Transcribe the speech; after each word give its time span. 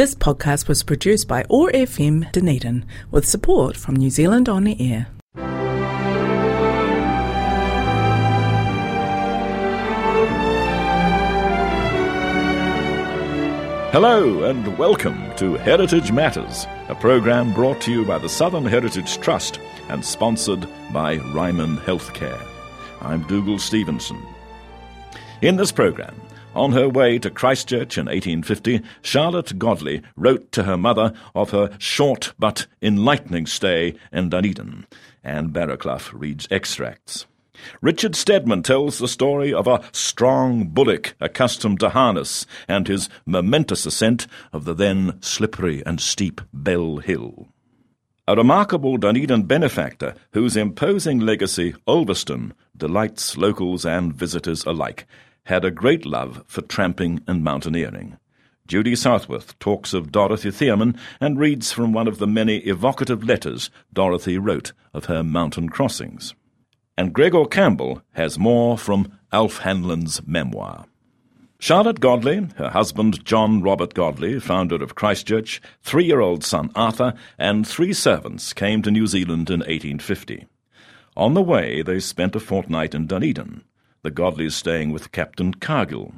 This 0.00 0.14
podcast 0.14 0.66
was 0.66 0.82
produced 0.82 1.28
by 1.28 1.44
OAR 1.50 1.70
FM 1.72 2.32
Dunedin 2.32 2.86
with 3.10 3.28
support 3.28 3.76
from 3.76 3.96
New 3.96 4.08
Zealand 4.08 4.48
On 4.48 4.64
the 4.64 4.74
Air. 4.80 5.08
Hello 13.92 14.44
and 14.44 14.78
welcome 14.78 15.36
to 15.36 15.56
Heritage 15.56 16.12
Matters, 16.12 16.66
a 16.88 16.94
program 16.94 17.52
brought 17.52 17.82
to 17.82 17.92
you 17.92 18.06
by 18.06 18.16
the 18.16 18.26
Southern 18.26 18.64
Heritage 18.64 19.18
Trust 19.18 19.60
and 19.90 20.02
sponsored 20.02 20.66
by 20.94 21.16
Ryman 21.34 21.76
Healthcare. 21.76 22.42
I'm 23.02 23.24
Dougal 23.24 23.58
Stevenson. 23.58 24.26
In 25.42 25.56
this 25.56 25.72
program, 25.72 26.18
on 26.54 26.72
her 26.72 26.88
way 26.88 27.18
to 27.18 27.30
Christchurch 27.30 27.96
in 27.96 28.06
1850, 28.06 28.82
Charlotte 29.02 29.58
Godley 29.58 30.02
wrote 30.16 30.50
to 30.52 30.64
her 30.64 30.76
mother 30.76 31.12
of 31.34 31.50
her 31.50 31.70
short 31.78 32.32
but 32.38 32.66
enlightening 32.82 33.46
stay 33.46 33.94
in 34.12 34.28
Dunedin, 34.28 34.86
and 35.22 35.52
Barraclough 35.52 36.12
reads 36.12 36.48
extracts. 36.50 37.26
Richard 37.82 38.16
Stedman 38.16 38.62
tells 38.62 38.98
the 38.98 39.08
story 39.08 39.52
of 39.52 39.66
a 39.66 39.82
strong 39.92 40.68
bullock 40.68 41.14
accustomed 41.20 41.80
to 41.80 41.90
harness 41.90 42.46
and 42.66 42.88
his 42.88 43.08
momentous 43.26 43.86
ascent 43.86 44.26
of 44.52 44.64
the 44.64 44.74
then 44.74 45.18
slippery 45.20 45.82
and 45.84 46.00
steep 46.00 46.40
Bell 46.52 46.98
Hill. 46.98 47.48
A 48.26 48.36
remarkable 48.36 48.96
Dunedin 48.96 49.42
benefactor 49.42 50.14
whose 50.32 50.56
imposing 50.56 51.20
legacy, 51.20 51.74
Ulverston, 51.86 52.54
delights 52.76 53.36
locals 53.36 53.84
and 53.84 54.14
visitors 54.14 54.64
alike, 54.64 55.06
had 55.50 55.64
a 55.64 55.70
great 55.70 56.06
love 56.06 56.44
for 56.46 56.62
tramping 56.62 57.20
and 57.26 57.42
mountaineering. 57.42 58.16
Judy 58.68 58.94
Southworth 58.94 59.58
talks 59.58 59.92
of 59.92 60.12
Dorothy 60.12 60.50
Theomin 60.50 60.96
and 61.20 61.40
reads 61.40 61.72
from 61.72 61.92
one 61.92 62.06
of 62.06 62.18
the 62.18 62.26
many 62.28 62.58
evocative 62.58 63.24
letters 63.24 63.68
Dorothy 63.92 64.38
wrote 64.38 64.72
of 64.94 65.06
her 65.06 65.24
mountain 65.24 65.68
crossings. 65.68 66.36
And 66.96 67.12
Gregor 67.12 67.46
Campbell 67.46 68.00
has 68.12 68.38
more 68.38 68.78
from 68.78 69.18
Alf 69.32 69.58
Hanlon's 69.58 70.24
memoir. 70.24 70.86
Charlotte 71.58 71.98
Godley, 71.98 72.46
her 72.56 72.70
husband 72.70 73.24
John 73.24 73.60
Robert 73.60 73.92
Godley, 73.92 74.38
founder 74.38 74.80
of 74.80 74.94
Christchurch, 74.94 75.60
three 75.82 76.04
year 76.04 76.20
old 76.20 76.44
son 76.44 76.70
Arthur, 76.76 77.12
and 77.38 77.66
three 77.66 77.92
servants 77.92 78.52
came 78.52 78.82
to 78.82 78.90
New 78.92 79.08
Zealand 79.08 79.50
in 79.50 79.60
1850. 79.60 80.46
On 81.16 81.34
the 81.34 81.42
way, 81.42 81.82
they 81.82 81.98
spent 81.98 82.36
a 82.36 82.40
fortnight 82.40 82.94
in 82.94 83.08
Dunedin 83.08 83.64
the 84.02 84.10
Godleys 84.10 84.54
staying 84.54 84.92
with 84.92 85.12
Captain 85.12 85.54
Cargill. 85.54 86.14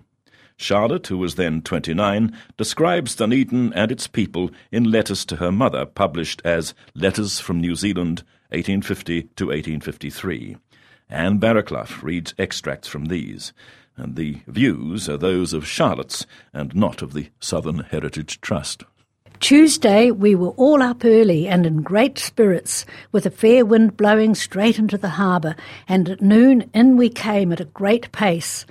Charlotte, 0.57 1.09
who 1.09 1.19
was 1.19 1.35
then 1.35 1.63
29, 1.63 2.37
describes 2.57 3.17
Dunedin 3.17 3.73
and 3.73 3.91
its 3.91 4.07
people 4.07 4.51
in 4.71 4.85
letters 4.85 5.25
to 5.27 5.37
her 5.37 5.51
mother, 5.51 5.85
published 5.85 6.41
as 6.45 6.75
Letters 6.95 7.41
from 7.41 7.61
New 7.61 7.75
Zealand, 7.75 8.23
1850 8.51 9.23
to 9.23 9.47
1853. 9.47 10.57
Anne 11.09 11.39
Barraclough 11.39 12.03
reads 12.03 12.35
extracts 12.39 12.89
from 12.89 13.07
these, 13.07 13.53
and 13.97 14.17
the 14.17 14.41
views 14.47 15.09
are 15.09 15.17
those 15.17 15.53
of 15.53 15.67
Charlotte's 15.67 16.27
and 16.53 16.75
not 16.75 17.03
of 17.03 17.13
the 17.13 17.31
Southern 17.41 17.81
Heritage 17.81 18.41
Trust. 18.41 18.85
Tuesday, 19.43 20.13
we 20.13 20.37
were 20.37 20.51
all 20.51 20.81
up 20.81 21.05
early 21.05 21.49
and 21.49 21.67
in 21.67 21.83
great 21.83 22.17
spirits, 22.17 22.87
with 23.11 23.27
a 23.27 23.31
fair 23.31 23.67
wind 23.67 23.97
blowing 23.97 24.37
straight 24.37 24.79
into 24.79 24.97
the 24.97 25.09
harbour, 25.09 25.57
and 25.89 26.09
at 26.09 26.23
noon 26.23 26.71
in 26.73 26.97
we 26.97 27.09
came 27.09 27.51
at 27.51 27.59
a 27.59 27.65
great 27.65 28.13
pace. 28.13 28.65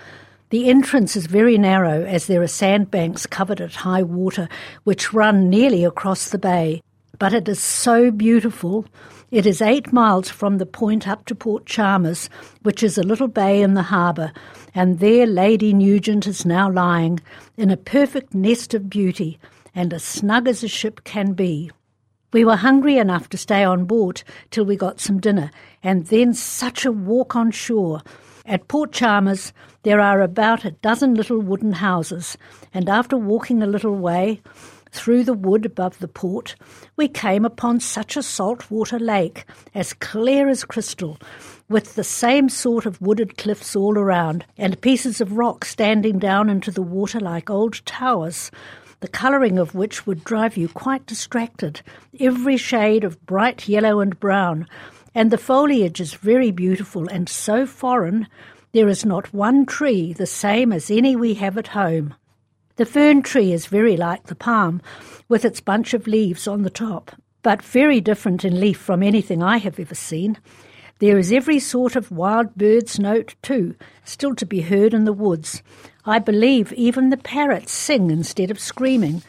The 0.49 0.69
entrance 0.69 1.17
is 1.17 1.25
very 1.25 1.57
narrow, 1.57 2.05
as 2.05 2.27
there 2.27 2.41
are 2.41 2.47
sandbanks 2.47 3.25
covered 3.25 3.59
at 3.59 3.75
high 3.75 4.01
water, 4.01 4.47
which 4.85 5.11
run 5.11 5.49
nearly 5.49 5.83
across 5.83 6.29
the 6.29 6.39
bay. 6.39 6.81
But 7.19 7.33
it 7.33 7.49
is 7.49 7.59
so 7.59 8.09
beautiful. 8.09 8.85
It 9.29 9.45
is 9.45 9.61
eight 9.61 9.91
miles 9.91 10.29
from 10.29 10.57
the 10.57 10.65
point 10.65 11.05
up 11.05 11.25
to 11.25 11.35
Port 11.35 11.65
Chalmers, 11.65 12.29
which 12.61 12.81
is 12.81 12.97
a 12.97 13.03
little 13.03 13.27
bay 13.27 13.61
in 13.61 13.73
the 13.73 13.83
harbour, 13.83 14.31
and 14.73 14.99
there 14.99 15.27
Lady 15.27 15.73
Nugent 15.73 16.27
is 16.27 16.45
now 16.45 16.71
lying, 16.71 17.19
in 17.57 17.71
a 17.71 17.77
perfect 17.77 18.33
nest 18.33 18.73
of 18.73 18.89
beauty 18.89 19.37
and 19.73 19.93
as 19.93 20.03
snug 20.03 20.47
as 20.47 20.63
a 20.63 20.67
ship 20.67 21.03
can 21.03 21.33
be. 21.33 21.71
We 22.33 22.45
were 22.45 22.55
hungry 22.55 22.97
enough 22.97 23.27
to 23.29 23.37
stay 23.37 23.63
on 23.63 23.85
board 23.85 24.23
till 24.51 24.63
we 24.63 24.77
got 24.77 25.01
some 25.01 25.19
dinner, 25.19 25.51
and 25.83 26.07
then 26.07 26.33
such 26.33 26.85
a 26.85 26.91
walk 26.91 27.35
on 27.35 27.51
shore. 27.51 28.01
At 28.45 28.67
Port 28.67 28.93
Chalmers 28.93 29.51
there 29.83 29.99
are 29.99 30.21
about 30.21 30.63
a 30.63 30.71
dozen 30.71 31.15
little 31.15 31.39
wooden 31.39 31.73
houses, 31.73 32.37
and 32.73 32.87
after 32.87 33.17
walking 33.17 33.61
a 33.61 33.67
little 33.67 33.95
way 33.95 34.41
through 34.91 35.23
the 35.23 35.33
wood 35.33 35.65
above 35.65 35.99
the 35.99 36.07
port, 36.07 36.55
we 36.95 37.07
came 37.07 37.45
upon 37.45 37.79
such 37.79 38.15
a 38.15 38.23
saltwater 38.23 38.99
lake, 38.99 39.45
as 39.73 39.93
clear 39.93 40.49
as 40.49 40.63
crystal, 40.63 41.17
with 41.69 41.95
the 41.95 42.03
same 42.03 42.49
sort 42.49 42.85
of 42.85 43.01
wooded 43.01 43.37
cliffs 43.37 43.75
all 43.75 43.97
around, 43.97 44.45
and 44.57 44.81
pieces 44.81 45.21
of 45.21 45.37
rock 45.37 45.65
standing 45.65 46.19
down 46.19 46.49
into 46.49 46.71
the 46.71 46.81
water 46.81 47.19
like 47.19 47.49
old 47.49 47.85
towers 47.85 48.51
the 49.01 49.07
colouring 49.07 49.59
of 49.59 49.75
which 49.75 50.07
would 50.07 50.23
drive 50.23 50.55
you 50.55 50.67
quite 50.69 51.05
distracted, 51.05 51.81
every 52.19 52.55
shade 52.55 53.03
of 53.03 53.23
bright 53.25 53.67
yellow 53.67 53.99
and 53.99 54.19
brown, 54.19 54.67
and 55.13 55.29
the 55.29 55.37
foliage 55.37 55.99
is 55.99 56.13
very 56.13 56.51
beautiful 56.51 57.07
and 57.09 57.27
so 57.27 57.65
foreign 57.65 58.27
there 58.73 58.87
is 58.87 59.03
not 59.03 59.33
one 59.33 59.65
tree 59.65 60.13
the 60.13 60.25
same 60.25 60.71
as 60.71 60.89
any 60.89 61.15
we 61.15 61.33
have 61.33 61.57
at 61.57 61.67
home. 61.67 62.13
The 62.77 62.85
fern 62.85 63.21
tree 63.21 63.51
is 63.51 63.65
very 63.65 63.97
like 63.97 64.27
the 64.27 64.35
palm, 64.35 64.81
with 65.27 65.43
its 65.43 65.59
bunch 65.59 65.93
of 65.93 66.07
leaves 66.07 66.47
on 66.47 66.61
the 66.63 66.69
top, 66.69 67.11
but 67.41 67.61
very 67.61 67.99
different 67.99 68.45
in 68.45 68.59
leaf 68.61 68.77
from 68.77 69.03
anything 69.03 69.43
I 69.43 69.57
have 69.57 69.77
ever 69.77 69.95
seen. 69.95 70.37
There 70.99 71.17
is 71.17 71.33
every 71.33 71.59
sort 71.59 71.95
of 71.95 72.11
wild 72.11 72.55
bird's 72.55 72.97
note, 72.97 73.35
too, 73.41 73.75
still 74.05 74.35
to 74.35 74.45
be 74.45 74.61
heard 74.61 74.93
in 74.93 75.03
the 75.03 75.13
woods, 75.13 75.61
I 76.05 76.17
believe 76.17 76.73
even 76.73 77.09
the 77.09 77.17
parrots 77.17 77.71
sing 77.71 78.09
instead 78.09 78.49
of 78.49 78.59
screaming, 78.59 79.21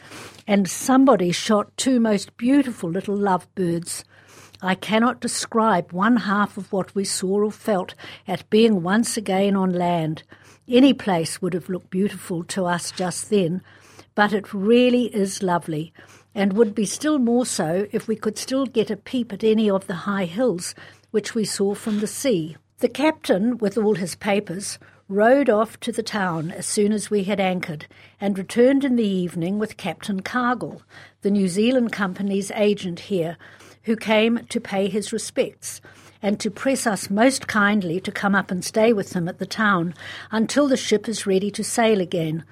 and 0.47 0.67
somebody 0.67 1.31
shot 1.31 1.75
two 1.77 1.99
most 1.99 2.35
beautiful 2.35 2.89
little 2.89 3.15
lovebirds. 3.15 4.03
I 4.61 4.75
cannot 4.75 5.19
describe 5.19 5.91
one 5.91 6.17
half 6.17 6.57
of 6.57 6.71
what 6.71 6.95
we 6.95 7.03
saw 7.03 7.43
or 7.43 7.51
felt 7.51 7.93
at 8.27 8.49
being 8.49 8.81
once 8.81 9.17
again 9.17 9.55
on 9.55 9.71
land. 9.71 10.23
Any 10.67 10.93
place 10.93 11.41
would 11.41 11.53
have 11.53 11.69
looked 11.69 11.89
beautiful 11.89 12.43
to 12.45 12.65
us 12.65 12.91
just 12.91 13.29
then, 13.29 13.61
but 14.15 14.33
it 14.33 14.53
really 14.53 15.13
is 15.13 15.43
lovely, 15.43 15.93
and 16.33 16.53
would 16.53 16.73
be 16.73 16.85
still 16.85 17.19
more 17.19 17.45
so 17.45 17.87
if 17.91 18.07
we 18.07 18.15
could 18.15 18.37
still 18.37 18.65
get 18.65 18.89
a 18.89 18.97
peep 18.97 19.31
at 19.31 19.43
any 19.43 19.69
of 19.69 19.85
the 19.85 19.93
high 19.93 20.25
hills 20.25 20.73
which 21.11 21.35
we 21.35 21.45
saw 21.45 21.75
from 21.75 21.99
the 21.99 22.07
sea. 22.07 22.57
The 22.79 22.89
captain, 22.89 23.59
with 23.59 23.77
all 23.77 23.95
his 23.95 24.15
papers, 24.15 24.79
rowed 25.13 25.47
off 25.47 25.79
to 25.79 25.91
the 25.91 26.01
town 26.01 26.49
as 26.49 26.65
soon 26.65 26.91
as 26.91 27.11
we 27.11 27.23
had 27.23 27.39
anchored, 27.39 27.85
and 28.19 28.37
returned 28.37 28.83
in 28.83 28.95
the 28.95 29.07
evening 29.07 29.59
with 29.59 29.77
Captain 29.77 30.21
Cargill, 30.21 30.81
the 31.21 31.29
New 31.29 31.47
Zealand 31.47 31.91
Company's 31.91 32.49
agent 32.51 32.99
here, 32.99 33.37
who 33.83 33.95
came 33.95 34.39
to 34.49 34.59
pay 34.59 34.89
his 34.89 35.13
respects 35.13 35.81
and 36.21 36.39
to 36.39 36.49
press 36.49 36.87
us 36.87 37.11
most 37.11 37.47
kindly 37.47 37.99
to 37.99 38.11
come 38.11 38.33
up 38.33 38.49
and 38.49 38.65
stay 38.65 38.91
with 38.91 39.13
him 39.13 39.27
at 39.27 39.37
the 39.37 39.45
town 39.45 39.93
until 40.31 40.67
the 40.67 40.77
ship 40.77 41.07
is 41.07 41.27
ready 41.27 41.51
to 41.51 41.63
sail 41.63 42.01
again, 42.01 42.43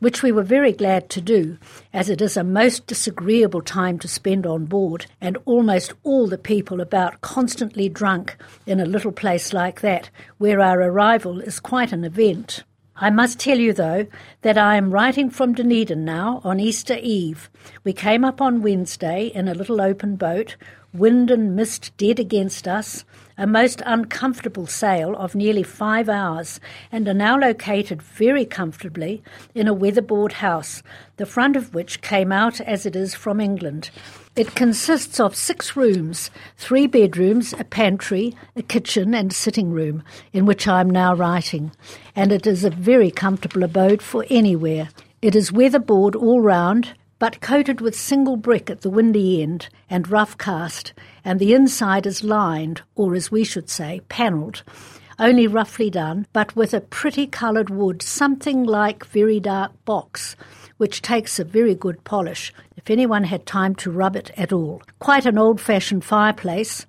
which 0.00 0.22
we 0.22 0.32
were 0.32 0.42
very 0.42 0.72
glad 0.72 1.08
to 1.10 1.20
do, 1.20 1.58
as 1.92 2.08
it 2.08 2.20
is 2.20 2.36
a 2.36 2.44
most 2.44 2.86
disagreeable 2.86 3.62
time 3.62 3.98
to 3.98 4.08
spend 4.08 4.46
on 4.46 4.64
board, 4.64 5.06
and 5.20 5.36
almost 5.44 5.92
all 6.04 6.26
the 6.26 6.38
people 6.38 6.80
about 6.80 7.20
constantly 7.20 7.88
drunk 7.88 8.36
in 8.66 8.80
a 8.80 8.86
little 8.86 9.12
place 9.12 9.52
like 9.52 9.80
that, 9.80 10.10
where 10.38 10.60
our 10.60 10.80
arrival 10.80 11.40
is 11.40 11.60
quite 11.60 11.92
an 11.92 12.04
event. 12.04 12.64
I 13.00 13.10
must 13.10 13.38
tell 13.38 13.58
you, 13.58 13.72
though, 13.72 14.08
that 14.42 14.58
I 14.58 14.74
am 14.74 14.90
writing 14.90 15.30
from 15.30 15.54
Dunedin 15.54 16.04
now 16.04 16.40
on 16.42 16.58
Easter 16.58 16.98
Eve. 17.00 17.48
We 17.84 17.92
came 17.92 18.24
up 18.24 18.40
on 18.40 18.60
Wednesday 18.60 19.26
in 19.26 19.46
a 19.46 19.54
little 19.54 19.80
open 19.80 20.16
boat, 20.16 20.56
wind 20.94 21.30
and 21.30 21.54
mist 21.54 21.92
dead 21.96 22.18
against 22.18 22.66
us, 22.66 23.04
a 23.36 23.46
most 23.46 23.82
uncomfortable 23.86 24.66
sail 24.66 25.14
of 25.16 25.34
nearly 25.34 25.62
five 25.62 26.08
hours, 26.08 26.58
and 26.90 27.06
are 27.06 27.14
now 27.14 27.38
located 27.38 28.02
very 28.02 28.44
comfortably 28.44 29.22
in 29.54 29.68
a 29.68 29.74
weatherboard 29.74 30.32
house, 30.32 30.82
the 31.16 31.26
front 31.26 31.56
of 31.56 31.74
which 31.74 32.00
came 32.00 32.32
out 32.32 32.60
as 32.62 32.86
it 32.86 32.96
is 32.96 33.14
from 33.14 33.40
England. 33.40 33.90
It 34.34 34.54
consists 34.54 35.20
of 35.20 35.36
six 35.36 35.76
rooms, 35.76 36.30
three 36.56 36.86
bedrooms, 36.86 37.52
a 37.58 37.64
pantry, 37.64 38.36
a 38.56 38.62
kitchen, 38.62 39.14
and 39.14 39.32
sitting 39.32 39.70
room, 39.70 40.02
in 40.32 40.46
which 40.46 40.66
I 40.66 40.80
am 40.80 40.90
now 40.90 41.14
writing, 41.14 41.72
and 42.16 42.32
it 42.32 42.46
is 42.46 42.64
a 42.64 42.70
very 42.70 43.10
comfortable 43.10 43.62
abode 43.62 44.00
for 44.00 44.24
anywhere. 44.30 44.88
It 45.20 45.34
is 45.34 45.52
weatherboard 45.52 46.14
all 46.14 46.40
round, 46.40 46.94
but 47.18 47.40
coated 47.40 47.80
with 47.80 47.98
single 47.98 48.36
brick 48.36 48.70
at 48.70 48.82
the 48.82 48.90
windy 48.90 49.42
end 49.42 49.68
and 49.90 50.08
rough 50.10 50.38
cast, 50.38 50.92
and 51.24 51.40
the 51.40 51.52
inside 51.52 52.06
is 52.06 52.22
lined, 52.22 52.82
or 52.94 53.14
as 53.14 53.30
we 53.30 53.44
should 53.44 53.68
say, 53.68 54.00
panelled, 54.08 54.62
only 55.18 55.46
roughly 55.46 55.90
done, 55.90 56.26
but 56.32 56.54
with 56.54 56.72
a 56.72 56.80
pretty 56.80 57.26
coloured 57.26 57.70
wood, 57.70 58.02
something 58.02 58.62
like 58.62 59.04
very 59.06 59.40
dark 59.40 59.72
box, 59.84 60.36
which 60.76 61.02
takes 61.02 61.38
a 61.38 61.44
very 61.44 61.74
good 61.74 62.02
polish, 62.04 62.52
if 62.76 62.88
anyone 62.88 63.24
had 63.24 63.44
time 63.44 63.74
to 63.74 63.90
rub 63.90 64.14
it 64.14 64.30
at 64.36 64.52
all. 64.52 64.80
Quite 65.00 65.26
an 65.26 65.36
old 65.36 65.60
fashioned 65.60 66.04
fireplace, 66.04 66.86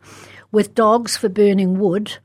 with 0.52 0.76
dogs 0.76 1.18
for 1.18 1.30
burning 1.30 1.80
wood, 1.80 2.18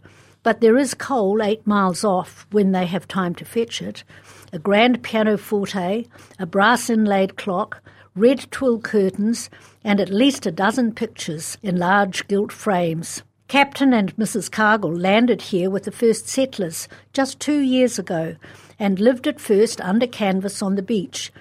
but 0.43 0.61
there 0.61 0.77
is 0.77 0.93
coal 0.93 1.43
eight 1.43 1.67
miles 1.67 2.05
off 2.05 2.47
when 2.51 2.73
they 2.73 2.85
have 2.85 3.09
time 3.09 3.35
to 3.35 3.47
fetch 3.47 3.81
it, 3.81 4.05
a 4.53 4.59
grand 4.59 5.03
pianoforte, 5.03 6.07
a 6.39 6.47
brass 6.47 6.91
inlaid 6.91 7.37
clock, 7.37 7.83
red 8.17 8.51
twill 8.51 8.79
curtains, 8.79 9.51
and 9.83 10.01
at 10.01 10.09
least 10.09 10.47
a 10.47 10.53
dozen 10.53 10.93
pictures 10.95 11.59
in 11.63 11.77
large 11.77 12.27
gilt 12.29 12.53
frames. 12.53 13.23
Captain 13.49 13.93
and 13.93 14.15
Mrs. 14.17 14.51
Cargill 14.51 14.95
landed 14.95 15.43
here 15.43 15.69
with 15.69 15.85
the 15.85 15.93
first 15.93 16.29
settlers 16.29 16.89
just 17.13 17.41
two 17.41 17.59
years 17.59 17.99
ago 17.99 18.37
and 18.79 18.99
lived 18.99 19.27
at 19.27 19.41
first 19.41 19.81
under 19.81 20.07
canvas 20.07 20.63
on 20.63 20.77
the 20.77 20.83
beach, 20.83 21.33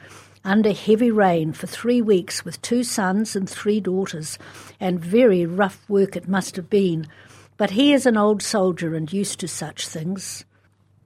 under 0.44 0.74
heavy 0.74 1.12
rain 1.12 1.54
for 1.54 1.68
three 1.68 2.02
weeks 2.02 2.44
with 2.44 2.62
two 2.62 2.84
sons 2.84 3.36
and 3.36 3.50
three 3.50 3.80
daughters, 3.80 4.38
and 4.80 5.00
very 5.00 5.46
rough 5.46 5.88
work 5.88 6.16
it 6.16 6.28
must 6.28 6.56
have 6.56 6.70
been. 6.70 7.08
But 7.58 7.72
he 7.72 7.94
is 7.94 8.06
an 8.06 8.18
old 8.18 8.42
soldier 8.42 8.96
and 8.96 9.12
used 9.12 9.40
to 9.40 9.48
such 9.48 9.88
things. 9.88 10.44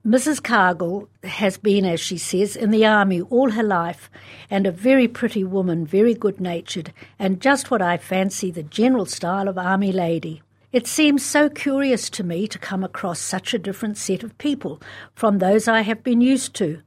Mrs. 0.08 0.42
Cargill 0.42 1.10
has 1.26 1.58
been, 1.58 1.84
as 1.84 2.00
she 2.00 2.18
says, 2.18 2.56
in 2.56 2.72
the 2.72 2.86
army 2.86 3.20
all 3.24 3.52
her 3.52 3.62
life, 3.62 4.10
and 4.50 4.66
a 4.66 4.72
very 4.72 5.06
pretty 5.06 5.44
woman, 5.44 5.86
very 5.86 6.14
good 6.14 6.40
natured, 6.40 6.94
and 7.20 7.42
just 7.42 7.70
what 7.70 7.82
I 7.82 7.98
fancy 7.98 8.50
the 8.50 8.64
general 8.64 9.06
style 9.06 9.50
of 9.50 9.58
army 9.58 9.92
lady. 9.92 10.42
It 10.72 10.88
seems 10.88 11.26
so 11.26 11.50
curious 11.50 12.10
to 12.12 12.24
me 12.24 12.48
to 12.48 12.58
come 12.58 12.86
across 12.86 13.20
such 13.20 13.54
a 13.54 13.60
different 13.60 13.98
set 13.98 14.24
of 14.24 14.38
people 14.38 14.82
from 15.14 15.40
those 15.40 15.68
I 15.68 15.82
have 15.82 16.06
been 16.06 16.22
used 16.22 16.54
to. 16.56 16.82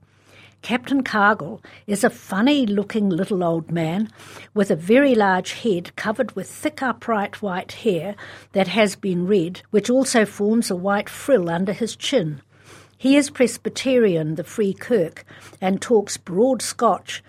Captain 0.63 1.03
Cargill 1.03 1.61
is 1.87 2.03
a 2.03 2.09
funny 2.09 2.65
looking 2.65 3.11
little 3.11 3.45
old 3.45 3.71
man 3.71 4.09
with 4.55 4.71
a 4.71 4.77
very 4.77 5.15
large 5.15 5.53
head 5.53 5.95
covered 5.95 6.33
with 6.33 6.49
thick 6.49 6.83
upright 6.83 7.43
white 7.43 7.73
hair 7.73 8.17
that 8.53 8.69
has 8.69 8.97
been 8.97 9.27
red, 9.27 9.61
which 9.69 9.91
also 9.91 10.25
forms 10.25 10.71
a 10.71 10.75
white 10.75 11.11
frill 11.11 11.51
under 11.51 11.75
his 11.75 11.95
chin. 11.95 12.41
He 13.01 13.17
is 13.17 13.31
Presbyterian, 13.31 14.35
the 14.35 14.45
Free 14.45 14.75
Kirk, 14.75 15.25
and 15.59 15.81
talks 15.81 16.19
broad 16.19 16.61
Scotch, 16.61 17.25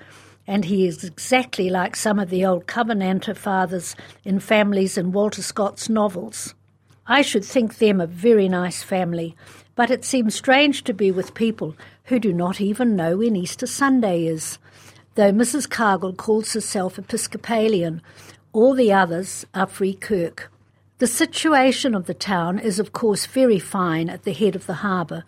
and 0.45 0.65
he 0.65 0.85
is 0.85 1.05
exactly 1.05 1.69
like 1.69 1.95
some 1.95 2.19
of 2.19 2.29
the 2.29 2.45
old 2.45 2.67
Covenanter 2.67 3.33
fathers 3.33 3.95
in 4.25 4.41
families 4.41 4.97
in 4.97 5.13
Walter 5.13 5.41
Scott's 5.41 5.87
novels. 5.87 6.55
I 7.07 7.21
should 7.21 7.45
think 7.45 7.77
them 7.77 8.01
a 8.01 8.05
very 8.05 8.49
nice 8.49 8.83
family, 8.83 9.33
but 9.73 9.89
it 9.89 10.03
seems 10.03 10.35
strange 10.35 10.83
to 10.83 10.93
be 10.93 11.09
with 11.09 11.35
people 11.35 11.77
who 12.03 12.19
do 12.19 12.33
not 12.33 12.59
even 12.59 12.97
know 12.97 13.15
when 13.15 13.37
Easter 13.37 13.65
Sunday 13.65 14.25
is. 14.25 14.59
Though 15.15 15.31
Mrs. 15.31 15.69
Cargill 15.69 16.11
calls 16.11 16.51
herself 16.51 16.99
Episcopalian, 16.99 18.01
all 18.51 18.75
the 18.75 18.91
others 18.91 19.45
are 19.53 19.67
Free 19.67 19.93
Kirk. 19.93 20.51
The 21.01 21.07
situation 21.07 21.95
of 21.95 22.05
the 22.05 22.13
town 22.13 22.59
is, 22.59 22.77
of 22.77 22.93
course, 22.93 23.25
very 23.25 23.57
fine 23.57 24.07
at 24.07 24.21
the 24.21 24.33
head 24.33 24.55
of 24.55 24.67
the 24.67 24.85
harbour, 24.85 25.23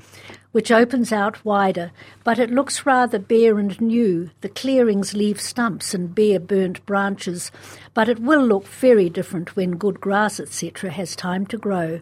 which 0.52 0.70
opens 0.72 1.12
out 1.12 1.44
wider, 1.44 1.92
but 2.24 2.38
it 2.38 2.52
looks 2.52 2.86
rather 2.86 3.18
bare 3.18 3.58
and 3.58 3.82
new. 3.82 4.30
The 4.42 4.50
clearings 4.50 5.16
leave 5.16 5.42
stumps 5.42 5.96
and 5.96 6.14
bare 6.14 6.40
burnt 6.40 6.86
branches, 6.86 7.52
but 7.96 8.08
it 8.08 8.20
will 8.20 8.46
look 8.46 8.68
very 8.68 9.10
different 9.10 9.56
when 9.56 9.78
good 9.78 10.00
grass, 10.00 10.40
etc., 10.40 10.92
has 10.92 11.16
time 11.16 11.48
to 11.48 11.58
grow. 11.58 12.02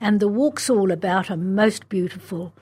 And 0.00 0.20
the 0.20 0.28
walks 0.28 0.70
all 0.70 0.92
about 0.92 1.32
are 1.32 1.36
most 1.36 1.88
beautiful. 1.88 2.52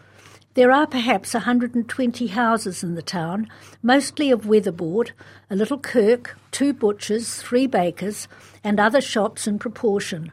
There 0.55 0.73
are 0.73 0.87
perhaps 0.87 1.35
120 1.35 2.27
houses 2.29 2.83
in 2.83 2.95
the 2.95 3.03
town, 3.03 3.49
mostly 3.83 4.31
of 4.31 4.47
weatherboard, 4.47 5.13
a 5.51 5.57
little 5.57 5.79
kirk, 5.79 6.37
two 6.51 6.73
butchers, 6.73 7.37
three 7.37 7.67
bakers, 7.67 8.27
and 8.65 8.81
other 8.81 9.01
shops 9.01 9.47
in 9.47 9.59
proportion. 9.59 10.33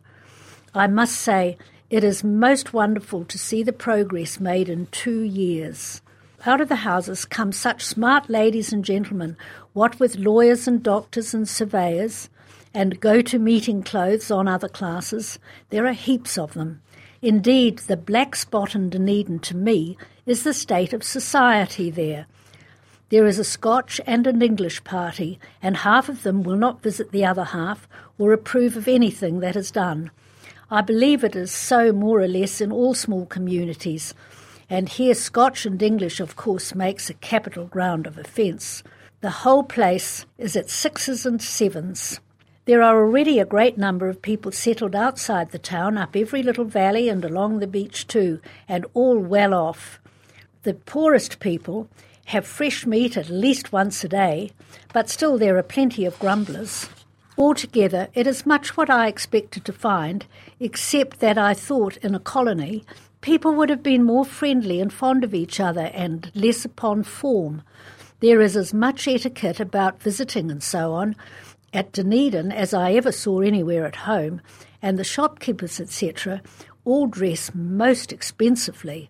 I 0.74 0.88
must 0.88 1.16
say, 1.16 1.58
it 1.90 2.04
is 2.04 2.24
most 2.24 2.74
wonderful 2.74 3.26
to 3.26 3.38
see 3.38 3.62
the 3.62 3.74
progress 3.74 4.40
made 4.40 4.70
in 4.70 4.88
two 4.88 5.22
years. 5.22 6.02
Out 6.46 6.62
of 6.62 6.70
the 6.70 6.78
houses 6.78 7.26
come 7.26 7.52
such 7.52 7.86
smart 7.86 8.30
ladies 8.30 8.74
and 8.74 8.84
gentlemen, 8.84 9.38
what 9.74 10.00
with 10.00 10.16
lawyers 10.16 10.68
and 10.68 10.82
doctors 10.82 11.34
and 11.34 11.48
surveyors, 11.48 12.30
and 12.74 13.00
go 13.00 13.22
to 13.22 13.40
meeting 13.40 13.84
clothes 13.84 14.30
on 14.30 14.48
other 14.48 14.68
classes. 14.68 15.40
There 15.70 15.86
are 15.88 15.94
heaps 15.94 16.38
of 16.38 16.54
them. 16.54 16.82
Indeed, 17.26 17.80
the 17.80 17.98
black 17.98 18.36
spot 18.36 18.76
in 18.76 18.92
Dunedin 18.92 19.40
to 19.40 19.58
me 19.58 19.98
is 20.28 20.44
the 20.44 20.54
state 20.54 20.94
of 20.94 21.04
society 21.04 21.90
there. 21.90 22.28
There 23.10 23.26
is 23.26 23.40
a 23.40 23.44
Scotch 23.44 24.00
and 24.06 24.28
an 24.28 24.44
English 24.44 24.84
party, 24.84 25.40
and 25.60 25.78
half 25.78 26.08
of 26.08 26.22
them 26.22 26.44
will 26.44 26.56
not 26.56 26.84
visit 26.84 27.12
the 27.12 27.26
other 27.26 27.46
half 27.46 27.88
or 28.20 28.32
approve 28.32 28.78
of 28.78 28.88
anything 28.88 29.40
that 29.40 29.56
is 29.56 29.72
done. 29.72 30.12
I 30.70 30.82
believe 30.82 31.24
it 31.24 31.36
is 31.36 31.52
so 31.52 31.92
more 31.92 32.22
or 32.22 32.28
less 32.28 32.62
in 32.62 32.72
all 32.72 32.94
small 32.94 33.26
communities, 33.26 34.14
and 34.70 34.88
here 34.88 35.16
Scotch 35.16 35.66
and 35.66 35.82
English, 35.82 36.20
of 36.20 36.36
course, 36.36 36.76
makes 36.76 37.10
a 37.10 37.16
capital 37.16 37.66
ground 37.66 38.06
of 38.06 38.20
offence. 38.20 38.84
The 39.22 39.32
whole 39.32 39.64
place 39.64 40.28
is 40.38 40.56
at 40.56 40.70
sixes 40.70 41.26
and 41.26 41.42
sevens. 41.42 42.20
There 42.66 42.82
are 42.82 42.98
already 43.00 43.38
a 43.38 43.46
great 43.46 43.78
number 43.78 44.10
of 44.10 44.24
people 44.24 44.52
settled 44.52 44.96
outside 44.96 45.52
the 45.52 45.60
town, 45.60 46.00
up 46.00 46.16
every 46.16 46.42
little 46.42 46.66
valley 46.66 47.10
and 47.10 47.24
along 47.24 47.60
the 47.60 47.68
beach 47.68 48.08
too, 48.08 48.40
and 48.68 48.88
all 48.96 49.20
well 49.20 49.54
off. 49.54 50.00
The 50.64 50.74
poorest 50.74 51.40
people 51.40 51.88
have 52.26 52.48
fresh 52.48 52.84
meat 52.88 53.18
at 53.18 53.30
least 53.30 53.72
once 53.72 54.04
a 54.04 54.08
day, 54.08 54.50
but 54.94 55.12
still 55.12 55.38
there 55.38 55.58
are 55.58 55.64
plenty 55.64 56.06
of 56.06 56.18
grumblers. 56.18 56.90
Altogether, 57.38 58.08
it 58.16 58.26
is 58.26 58.48
much 58.48 58.76
what 58.76 58.90
I 58.90 59.10
expected 59.10 59.64
to 59.66 59.74
find, 59.74 60.26
except 60.60 61.20
that 61.20 61.38
I 61.38 61.54
thought 61.54 61.98
in 61.98 62.16
a 62.16 62.20
colony 62.20 62.84
people 63.22 63.54
would 63.54 63.70
have 63.70 63.84
been 63.84 64.04
more 64.04 64.26
friendly 64.26 64.82
and 64.82 64.92
fond 64.92 65.24
of 65.24 65.36
each 65.36 65.60
other 65.60 65.92
and 65.94 66.32
less 66.34 66.66
upon 66.66 67.04
form. 67.04 67.62
There 68.22 68.42
is 68.42 68.58
as 68.58 68.74
much 68.74 69.08
etiquette 69.08 69.60
about 69.60 70.02
visiting 70.02 70.50
and 70.50 70.64
so 70.64 70.94
on 70.94 71.16
at 71.74 71.92
Dunedin 71.92 72.52
as 72.52 72.74
I 72.74 72.94
ever 72.94 73.12
saw 73.12 73.42
anywhere 73.42 73.86
at 73.86 73.96
home, 73.96 74.42
and 74.82 74.98
the 75.00 75.04
shopkeepers, 75.04 75.80
etc., 75.80 76.42
all 76.84 77.08
dress 77.08 77.52
most 77.54 78.14
expensively. 78.14 79.10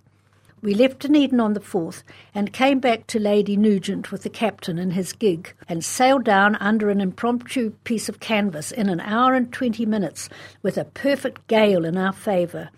We 0.62 0.74
left 0.74 1.00
Dunedin 1.00 1.40
on 1.40 1.54
the 1.54 1.60
4th 1.60 2.02
and 2.34 2.52
came 2.52 2.80
back 2.80 3.06
to 3.07 3.19
Lady 3.19 3.56
Nugent 3.56 4.12
with 4.12 4.24
the 4.24 4.30
captain 4.30 4.80
in 4.80 4.92
his 4.92 5.13
gig 5.13 5.54
and 5.69 5.86
sailed 5.86 6.24
down 6.24 6.56
under 6.56 6.90
an 6.90 7.02
impromptu 7.02 7.72
piece 7.84 8.10
of 8.10 8.19
canvas 8.19 8.72
in 8.72 8.90
an 8.90 9.00
hour 9.02 9.35
and 9.35 9.54
twenty 9.54 9.85
minutes 9.85 10.28
with 10.64 10.78
a 10.78 10.85
perfect 10.85 11.45
gale 11.47 11.85
in 11.85 11.97
our 11.97 12.14
favour. 12.14 12.71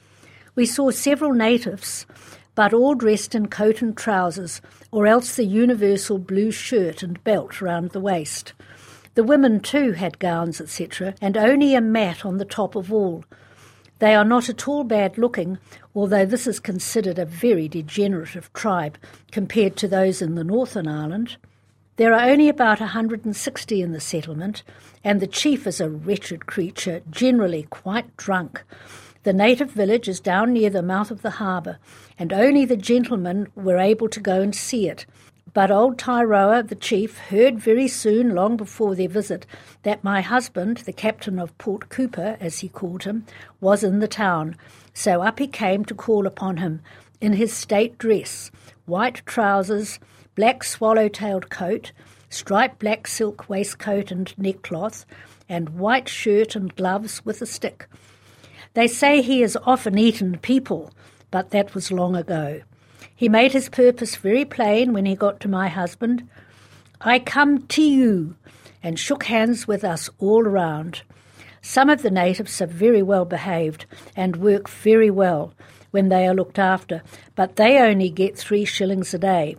We 0.53 0.65
saw 0.65 0.91
several 0.91 1.31
natives, 1.31 2.05
but 2.55 2.73
all 2.73 2.95
dressed 2.95 3.35
in 3.35 3.47
coat 3.47 3.81
and 3.81 3.95
trousers, 3.95 4.59
or 4.91 5.07
else 5.07 5.35
the 5.35 5.45
universal 5.45 6.17
blue 6.17 6.51
shirt 6.51 7.03
and 7.03 7.23
belt 7.23 7.61
round 7.61 7.91
the 7.91 8.01
waist. 8.01 8.51
The 9.17 9.23
women 9.23 9.61
too 9.61 9.93
had 9.93 10.19
gowns, 10.19 10.61
etc., 10.61 11.15
and 11.19 11.35
only 11.35 11.73
a 11.73 11.81
mat 11.81 12.23
on 12.23 12.37
the 12.37 12.45
top 12.45 12.75
of 12.75 12.93
all. 12.93 13.25
They 13.97 14.13
are 14.13 14.23
not 14.23 14.47
at 14.47 14.67
all 14.67 14.83
bad 14.83 15.17
looking, 15.17 15.57
although 15.95 16.23
this 16.23 16.45
is 16.45 16.59
considered 16.59 17.17
a 17.17 17.25
very 17.25 17.67
degenerative 17.67 18.53
tribe 18.53 18.95
compared 19.31 19.75
to 19.77 19.87
those 19.87 20.21
in 20.21 20.35
the 20.35 20.43
Northern 20.43 20.87
Island. 20.87 21.37
There 21.95 22.13
are 22.13 22.29
only 22.29 22.47
about 22.47 22.79
160 22.79 23.81
in 23.81 23.91
the 23.91 23.99
settlement, 23.99 24.61
and 25.03 25.19
the 25.19 25.25
chief 25.25 25.65
is 25.65 25.81
a 25.81 25.89
wretched 25.89 26.45
creature, 26.45 27.01
generally 27.09 27.63
quite 27.71 28.15
drunk. 28.17 28.63
The 29.23 29.33
native 29.33 29.71
village 29.71 30.07
is 30.07 30.19
down 30.19 30.53
near 30.53 30.69
the 30.69 30.83
mouth 30.83 31.09
of 31.09 31.23
the 31.23 31.31
harbour, 31.41 31.79
and 32.19 32.31
only 32.31 32.65
the 32.65 32.77
gentlemen 32.77 33.47
were 33.55 33.79
able 33.79 34.09
to 34.09 34.19
go 34.19 34.41
and 34.41 34.53
see 34.53 34.87
it. 34.87 35.07
But 35.57 35.71
old 35.71 35.97
Tairoa, 35.97 36.61
the 36.61 36.75
chief, 36.75 37.17
heard 37.17 37.59
very 37.59 37.87
soon, 37.87 38.35
long 38.35 38.57
before 38.57 38.93
their 38.93 39.09
visit, 39.09 39.47
that 39.81 40.03
my 40.03 40.21
husband, 40.21 40.77
the 40.85 40.93
captain 40.93 41.39
of 41.39 41.57
Port 41.57 41.89
Cooper, 41.89 42.37
as 42.39 42.59
he 42.59 42.69
called 42.69 43.05
him, 43.05 43.25
was 43.59 43.83
in 43.83 43.97
the 43.97 44.07
town. 44.07 44.55
So 44.93 45.23
up 45.23 45.39
he 45.39 45.47
came 45.47 45.83
to 45.85 45.95
call 45.95 46.27
upon 46.27 46.57
him, 46.57 46.81
in 47.21 47.33
his 47.33 47.51
state 47.51 47.97
dress, 47.97 48.51
white 48.85 49.23
trousers, 49.25 49.97
black 50.35 50.63
swallow-tailed 50.63 51.49
coat, 51.49 51.91
striped 52.29 52.77
black 52.77 53.07
silk 53.07 53.49
waistcoat 53.49 54.11
and 54.11 54.37
neckcloth, 54.37 55.07
and 55.49 55.69
white 55.69 56.07
shirt 56.07 56.55
and 56.55 56.75
gloves 56.75 57.25
with 57.25 57.41
a 57.41 57.47
stick. 57.47 57.87
They 58.75 58.87
say 58.87 59.23
he 59.23 59.41
has 59.41 59.57
often 59.63 59.97
eaten 59.97 60.37
people, 60.37 60.91
but 61.31 61.49
that 61.49 61.73
was 61.73 61.91
long 61.91 62.15
ago. 62.15 62.61
He 63.17 63.29
made 63.29 63.51
his 63.51 63.67
purpose 63.67 64.15
very 64.15 64.45
plain 64.45 64.93
when 64.93 65.07
he 65.07 65.15
got 65.15 65.39
to 65.39 65.47
my 65.47 65.69
husband. 65.69 66.29
I 67.01 67.17
come 67.17 67.65
to 67.67 67.81
you, 67.81 68.35
and 68.83 68.99
shook 68.99 69.23
hands 69.23 69.67
with 69.67 69.83
us 69.83 70.07
all 70.19 70.45
around. 70.45 71.01
Some 71.63 71.89
of 71.89 72.03
the 72.03 72.11
natives 72.11 72.61
are 72.61 72.67
very 72.67 73.01
well 73.01 73.25
behaved 73.25 73.87
and 74.15 74.35
work 74.35 74.69
very 74.69 75.09
well 75.09 75.55
when 75.89 76.09
they 76.09 76.27
are 76.27 76.35
looked 76.35 76.59
after, 76.59 77.01
but 77.35 77.55
they 77.55 77.79
only 77.79 78.11
get 78.11 78.37
three 78.37 78.65
shillings 78.65 79.15
a 79.15 79.17
day. 79.17 79.57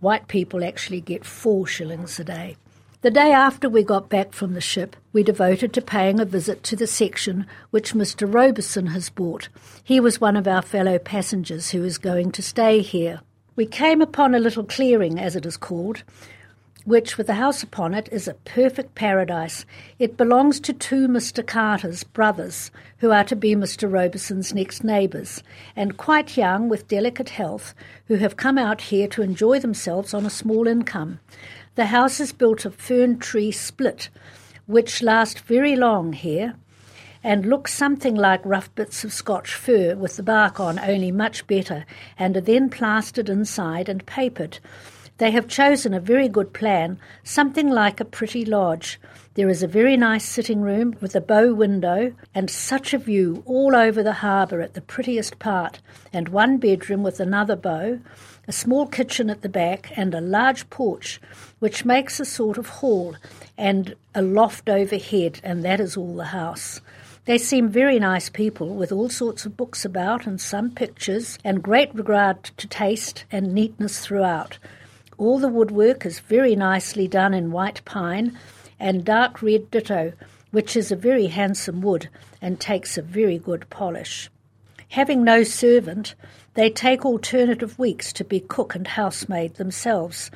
White 0.00 0.26
people 0.26 0.64
actually 0.64 1.00
get 1.00 1.24
four 1.24 1.68
shillings 1.68 2.18
a 2.18 2.24
day. 2.24 2.56
The 3.02 3.12
day 3.12 3.32
after 3.32 3.68
we 3.68 3.84
got 3.84 4.08
back 4.08 4.32
from 4.32 4.54
the 4.54 4.60
ship, 4.60 4.96
we 5.12 5.22
devoted 5.22 5.72
to 5.72 5.82
paying 5.82 6.18
a 6.18 6.24
visit 6.24 6.62
to 6.64 6.76
the 6.76 6.86
section 6.86 7.46
which 7.70 7.94
Mr. 7.94 8.32
Robeson 8.32 8.88
has 8.88 9.10
bought. 9.10 9.48
He 9.84 10.00
was 10.00 10.20
one 10.20 10.36
of 10.36 10.48
our 10.48 10.62
fellow 10.62 10.98
passengers 10.98 11.70
who 11.70 11.84
is 11.84 11.98
going 11.98 12.32
to 12.32 12.42
stay 12.42 12.80
here. 12.80 13.20
We 13.54 13.66
came 13.66 14.00
upon 14.00 14.34
a 14.34 14.40
little 14.40 14.64
clearing, 14.64 15.18
as 15.18 15.36
it 15.36 15.44
is 15.44 15.58
called, 15.58 16.02
which, 16.84 17.16
with 17.16 17.28
a 17.28 17.34
house 17.34 17.62
upon 17.62 17.94
it, 17.94 18.08
is 18.10 18.26
a 18.26 18.34
perfect 18.34 18.94
paradise. 18.94 19.64
It 19.98 20.16
belongs 20.16 20.58
to 20.60 20.72
two 20.72 21.06
Mr. 21.06 21.46
Carter's 21.46 22.02
brothers, 22.02 22.70
who 22.98 23.10
are 23.10 23.24
to 23.24 23.36
be 23.36 23.54
Mr. 23.54 23.90
Robeson's 23.90 24.54
next 24.54 24.82
neighbours, 24.82 25.42
and 25.76 25.96
quite 25.96 26.36
young, 26.36 26.68
with 26.68 26.88
delicate 26.88 27.28
health, 27.28 27.74
who 28.06 28.16
have 28.16 28.36
come 28.36 28.58
out 28.58 28.80
here 28.80 29.06
to 29.08 29.22
enjoy 29.22 29.60
themselves 29.60 30.14
on 30.14 30.26
a 30.26 30.30
small 30.30 30.66
income. 30.66 31.20
The 31.74 31.86
house 31.86 32.20
is 32.20 32.32
built 32.32 32.64
of 32.64 32.74
fern 32.74 33.18
tree 33.18 33.52
split, 33.52 34.08
which 34.72 35.02
last 35.02 35.40
very 35.40 35.76
long 35.76 36.14
here, 36.14 36.54
and 37.22 37.46
look 37.46 37.68
something 37.68 38.14
like 38.14 38.40
rough 38.44 38.74
bits 38.74 39.04
of 39.04 39.12
Scotch 39.12 39.54
fir 39.54 39.94
with 39.94 40.16
the 40.16 40.22
bark 40.22 40.58
on, 40.58 40.78
only 40.78 41.12
much 41.12 41.46
better, 41.46 41.84
and 42.18 42.36
are 42.36 42.40
then 42.40 42.70
plastered 42.70 43.28
inside 43.28 43.88
and 43.88 44.04
papered. 44.06 44.58
They 45.18 45.30
have 45.30 45.46
chosen 45.46 45.94
a 45.94 46.00
very 46.00 46.26
good 46.26 46.52
plan, 46.52 46.98
something 47.22 47.68
like 47.68 48.00
a 48.00 48.04
pretty 48.04 48.44
lodge. 48.44 48.98
There 49.34 49.50
is 49.50 49.62
a 49.62 49.68
very 49.68 49.96
nice 49.96 50.24
sitting 50.24 50.62
room 50.62 50.96
with 51.00 51.14
a 51.14 51.20
bow 51.20 51.54
window 51.54 52.12
and 52.34 52.50
such 52.50 52.92
a 52.92 52.98
view 52.98 53.42
all 53.46 53.76
over 53.76 54.02
the 54.02 54.14
harbour 54.14 54.60
at 54.60 54.74
the 54.74 54.80
prettiest 54.80 55.38
part, 55.38 55.80
and 56.12 56.30
one 56.30 56.56
bedroom 56.56 57.02
with 57.02 57.20
another 57.20 57.56
bow, 57.56 58.00
a 58.48 58.52
small 58.52 58.86
kitchen 58.86 59.30
at 59.30 59.42
the 59.42 59.48
back, 59.48 59.92
and 59.96 60.14
a 60.14 60.20
large 60.20 60.68
porch, 60.70 61.20
which 61.58 61.84
makes 61.84 62.18
a 62.18 62.24
sort 62.24 62.58
of 62.58 62.68
hall, 62.68 63.16
and 63.56 63.94
a 64.14 64.22
loft 64.22 64.68
overhead, 64.68 65.40
and 65.44 65.64
that 65.64 65.80
is 65.80 65.96
all 65.96 66.14
the 66.14 66.24
house. 66.26 66.80
They 67.24 67.38
seem 67.38 67.68
very 67.68 68.00
nice 68.00 68.28
people, 68.28 68.74
with 68.74 68.90
all 68.90 69.08
sorts 69.08 69.46
of 69.46 69.56
books 69.56 69.84
about 69.84 70.26
and 70.26 70.40
some 70.40 70.70
pictures, 70.70 71.38
and 71.44 71.62
great 71.62 71.94
regard 71.94 72.42
to 72.42 72.66
taste 72.66 73.24
and 73.30 73.54
neatness 73.54 74.00
throughout. 74.00 74.58
All 75.18 75.38
the 75.38 75.48
woodwork 75.48 76.04
is 76.04 76.18
very 76.18 76.56
nicely 76.56 77.06
done 77.06 77.32
in 77.32 77.52
white 77.52 77.84
pine 77.84 78.36
and 78.80 79.04
dark 79.04 79.40
red 79.40 79.70
ditto, 79.70 80.14
which 80.50 80.76
is 80.76 80.90
a 80.90 80.96
very 80.96 81.28
handsome 81.28 81.80
wood 81.80 82.08
and 82.40 82.58
takes 82.58 82.98
a 82.98 83.02
very 83.02 83.38
good 83.38 83.70
polish. 83.70 84.28
Having 84.88 85.22
no 85.22 85.44
servant, 85.44 86.16
they 86.54 86.68
take 86.70 87.04
alternative 87.04 87.78
weeks 87.78 88.12
to 88.12 88.24
be 88.24 88.40
cook 88.40 88.74
and 88.74 88.86
housemaid 88.86 89.54
themselves. 89.54 90.30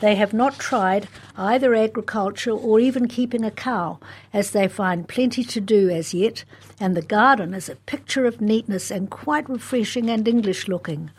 They 0.00 0.16
have 0.16 0.32
not 0.32 0.58
tried 0.58 1.08
either 1.36 1.74
agriculture 1.74 2.50
or 2.50 2.80
even 2.80 3.06
keeping 3.06 3.44
a 3.44 3.50
cow, 3.50 4.00
as 4.32 4.50
they 4.50 4.66
find 4.66 5.08
plenty 5.08 5.44
to 5.44 5.60
do 5.60 5.88
as 5.90 6.12
yet, 6.12 6.44
and 6.80 6.96
the 6.96 7.02
garden 7.02 7.54
is 7.54 7.68
a 7.68 7.76
picture 7.76 8.26
of 8.26 8.40
neatness 8.40 8.90
and 8.90 9.08
quite 9.08 9.48
refreshing 9.48 10.10
and 10.10 10.26
English 10.26 10.66
looking. 10.66 11.10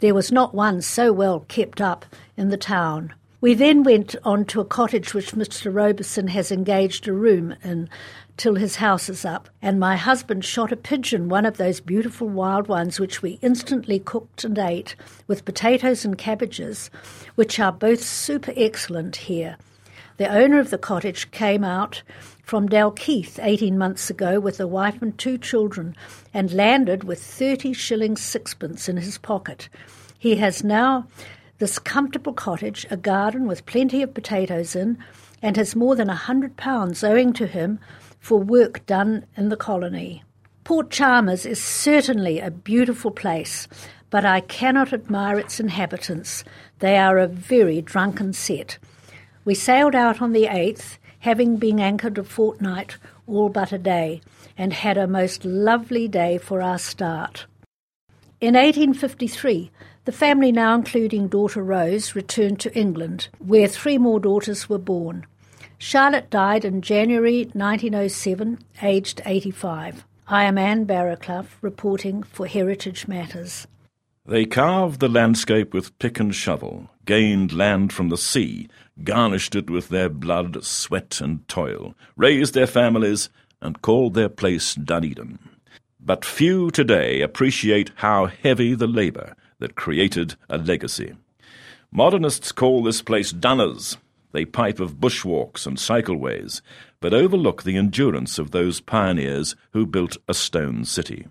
There 0.00 0.14
was 0.14 0.32
not 0.32 0.54
one 0.54 0.82
so 0.82 1.12
well 1.12 1.40
kept 1.40 1.80
up 1.80 2.06
in 2.36 2.48
the 2.48 2.56
town. 2.56 3.12
We 3.42 3.54
then 3.54 3.82
went 3.82 4.16
on 4.24 4.44
to 4.46 4.60
a 4.60 4.64
cottage 4.64 5.14
which 5.14 5.32
Mr. 5.32 5.74
Robeson 5.74 6.28
has 6.28 6.50
engaged 6.50 7.08
a 7.08 7.12
room 7.12 7.56
in 7.62 7.90
till 8.36 8.54
his 8.54 8.76
house 8.76 9.08
is 9.08 9.24
up, 9.24 9.48
and 9.60 9.78
my 9.78 9.96
husband 9.96 10.44
shot 10.44 10.72
a 10.72 10.76
pigeon, 10.76 11.28
one 11.28 11.46
of 11.46 11.56
those 11.56 11.80
beautiful 11.80 12.28
wild 12.28 12.68
ones 12.68 12.98
which 12.98 13.22
we 13.22 13.38
instantly 13.42 13.98
cooked 13.98 14.44
and 14.44 14.58
ate, 14.58 14.96
with 15.26 15.44
potatoes 15.44 16.04
and 16.04 16.18
cabbages, 16.18 16.90
which 17.34 17.60
are 17.60 17.72
both 17.72 18.02
super 18.02 18.52
excellent 18.56 19.16
here. 19.16 19.56
The 20.16 20.28
owner 20.28 20.60
of 20.60 20.70
the 20.70 20.78
cottage 20.78 21.30
came 21.30 21.64
out 21.64 22.02
from 22.42 22.68
Dalkeith 22.68 23.38
18 23.42 23.78
months 23.78 24.10
ago 24.10 24.40
with 24.40 24.60
a 24.60 24.66
wife 24.66 25.00
and 25.00 25.16
two 25.16 25.38
children 25.38 25.96
and 26.34 26.52
landed 26.52 27.04
with 27.04 27.22
30 27.22 27.72
shillings 27.72 28.20
sixpence 28.20 28.88
in 28.88 28.98
his 28.98 29.18
pocket. 29.18 29.68
He 30.18 30.36
has 30.36 30.62
now 30.62 31.06
this 31.58 31.78
comfortable 31.78 32.32
cottage, 32.32 32.86
a 32.90 32.96
garden 32.96 33.46
with 33.46 33.66
plenty 33.66 34.02
of 34.02 34.14
potatoes 34.14 34.74
in, 34.74 34.98
and 35.40 35.56
has 35.56 35.76
more 35.76 35.96
than 35.96 36.10
a 36.10 36.14
hundred 36.14 36.56
pounds 36.56 37.02
owing 37.02 37.32
to 37.32 37.46
him 37.46 37.78
for 38.22 38.38
work 38.38 38.86
done 38.86 39.26
in 39.36 39.48
the 39.48 39.56
colony. 39.56 40.22
Port 40.62 40.90
Chalmers 40.90 41.44
is 41.44 41.62
certainly 41.62 42.38
a 42.38 42.52
beautiful 42.52 43.10
place, 43.10 43.66
but 44.10 44.24
I 44.24 44.40
cannot 44.40 44.92
admire 44.92 45.40
its 45.40 45.58
inhabitants. 45.58 46.44
They 46.78 46.96
are 46.96 47.18
a 47.18 47.26
very 47.26 47.82
drunken 47.82 48.32
set. 48.32 48.78
We 49.44 49.56
sailed 49.56 49.96
out 49.96 50.22
on 50.22 50.32
the 50.32 50.44
8th, 50.44 50.98
having 51.18 51.56
been 51.56 51.80
anchored 51.80 52.16
a 52.16 52.22
fortnight, 52.22 52.96
all 53.26 53.48
but 53.48 53.72
a 53.72 53.78
day, 53.78 54.20
and 54.56 54.72
had 54.72 54.96
a 54.96 55.08
most 55.08 55.44
lovely 55.44 56.06
day 56.06 56.38
for 56.38 56.62
our 56.62 56.78
start. 56.78 57.46
In 58.40 58.54
1853, 58.54 59.72
the 60.04 60.12
family, 60.12 60.52
now 60.52 60.76
including 60.76 61.26
daughter 61.26 61.62
Rose, 61.62 62.14
returned 62.14 62.60
to 62.60 62.76
England, 62.78 63.28
where 63.40 63.66
three 63.66 63.98
more 63.98 64.20
daughters 64.20 64.68
were 64.68 64.78
born. 64.78 65.26
Charlotte 65.82 66.30
died 66.30 66.64
in 66.64 66.80
January 66.80 67.42
1907, 67.54 68.60
aged 68.82 69.20
85. 69.26 70.04
I 70.28 70.44
am 70.44 70.56
Anne 70.56 70.86
Barraclough, 70.86 71.48
reporting 71.60 72.22
for 72.22 72.46
Heritage 72.46 73.08
Matters. 73.08 73.66
They 74.24 74.44
carved 74.44 75.00
the 75.00 75.08
landscape 75.08 75.74
with 75.74 75.98
pick 75.98 76.20
and 76.20 76.32
shovel, 76.32 76.88
gained 77.04 77.52
land 77.52 77.92
from 77.92 78.10
the 78.10 78.16
sea, 78.16 78.68
garnished 79.02 79.56
it 79.56 79.68
with 79.68 79.88
their 79.88 80.08
blood, 80.08 80.62
sweat, 80.62 81.20
and 81.20 81.46
toil, 81.48 81.96
raised 82.16 82.54
their 82.54 82.68
families, 82.68 83.28
and 83.60 83.82
called 83.82 84.14
their 84.14 84.28
place 84.28 84.76
Dunedin. 84.76 85.40
But 85.98 86.24
few 86.24 86.70
today 86.70 87.22
appreciate 87.22 87.90
how 87.96 88.26
heavy 88.26 88.76
the 88.76 88.86
labour 88.86 89.34
that 89.58 89.74
created 89.74 90.36
a 90.48 90.58
legacy. 90.58 91.16
Modernists 91.90 92.52
call 92.52 92.84
this 92.84 93.02
place 93.02 93.32
Dunners, 93.32 93.96
they 94.32 94.44
pipe 94.44 94.80
of 94.80 94.96
bushwalks 94.96 95.66
and 95.66 95.76
cycleways, 95.76 96.60
but 97.00 97.14
overlook 97.14 97.62
the 97.62 97.76
endurance 97.76 98.38
of 98.38 98.50
those 98.50 98.80
pioneers 98.80 99.54
who 99.72 99.86
built 99.86 100.16
a 100.28 100.34
stone 100.34 100.84
city. 100.84 101.26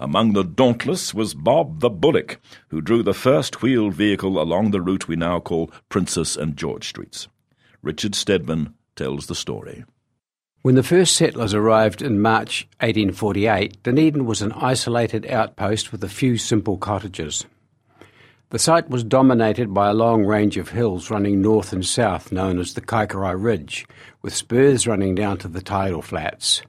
Among 0.00 0.32
the 0.32 0.44
dauntless 0.44 1.14
was 1.14 1.34
Bob 1.34 1.80
the 1.80 1.90
Bullock, 1.90 2.40
who 2.68 2.80
drew 2.80 3.02
the 3.02 3.14
first 3.14 3.62
wheeled 3.62 3.94
vehicle 3.94 4.40
along 4.40 4.70
the 4.70 4.80
route 4.80 5.06
we 5.06 5.16
now 5.16 5.40
call 5.40 5.70
Princes 5.88 6.36
and 6.36 6.56
George 6.56 6.88
Streets. 6.88 7.28
Richard 7.82 8.14
Stedman 8.14 8.74
tells 8.96 9.26
the 9.26 9.34
story. 9.34 9.84
When 10.62 10.74
the 10.74 10.82
first 10.82 11.14
settlers 11.14 11.52
arrived 11.52 12.00
in 12.00 12.22
March 12.22 12.66
1848, 12.80 13.82
Dunedin 13.82 14.24
was 14.24 14.40
an 14.40 14.52
isolated 14.52 15.30
outpost 15.30 15.92
with 15.92 16.02
a 16.02 16.08
few 16.08 16.38
simple 16.38 16.78
cottages. 16.78 17.44
The 18.54 18.60
site 18.60 18.88
was 18.88 19.02
dominated 19.02 19.74
by 19.74 19.90
a 19.90 19.94
long 19.94 20.24
range 20.24 20.56
of 20.58 20.68
hills 20.68 21.10
running 21.10 21.42
north 21.42 21.72
and 21.72 21.84
south, 21.84 22.30
known 22.30 22.60
as 22.60 22.74
the 22.74 22.80
Kaikorai 22.80 23.34
Ridge, 23.34 23.84
with 24.22 24.32
spurs 24.32 24.86
running 24.86 25.16
down 25.16 25.38
to 25.38 25.48
the 25.48 25.60
tidal 25.60 26.02
flats. 26.02 26.62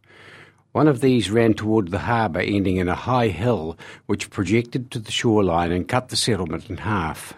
One 0.72 0.88
of 0.88 1.02
these 1.02 1.30
ran 1.30 1.54
toward 1.54 1.90
the 1.92 2.00
harbour, 2.00 2.40
ending 2.40 2.78
in 2.78 2.90
a 2.90 2.96
high 2.96 3.28
hill 3.28 3.78
which 4.08 4.32
projected 4.32 4.90
to 4.90 5.00
the 5.00 5.12
shoreline 5.12 5.72
and 5.72 5.88
cut 5.88 6.10
the 6.10 6.16
settlement 6.16 6.72
in 6.72 6.78
half. 6.78 7.36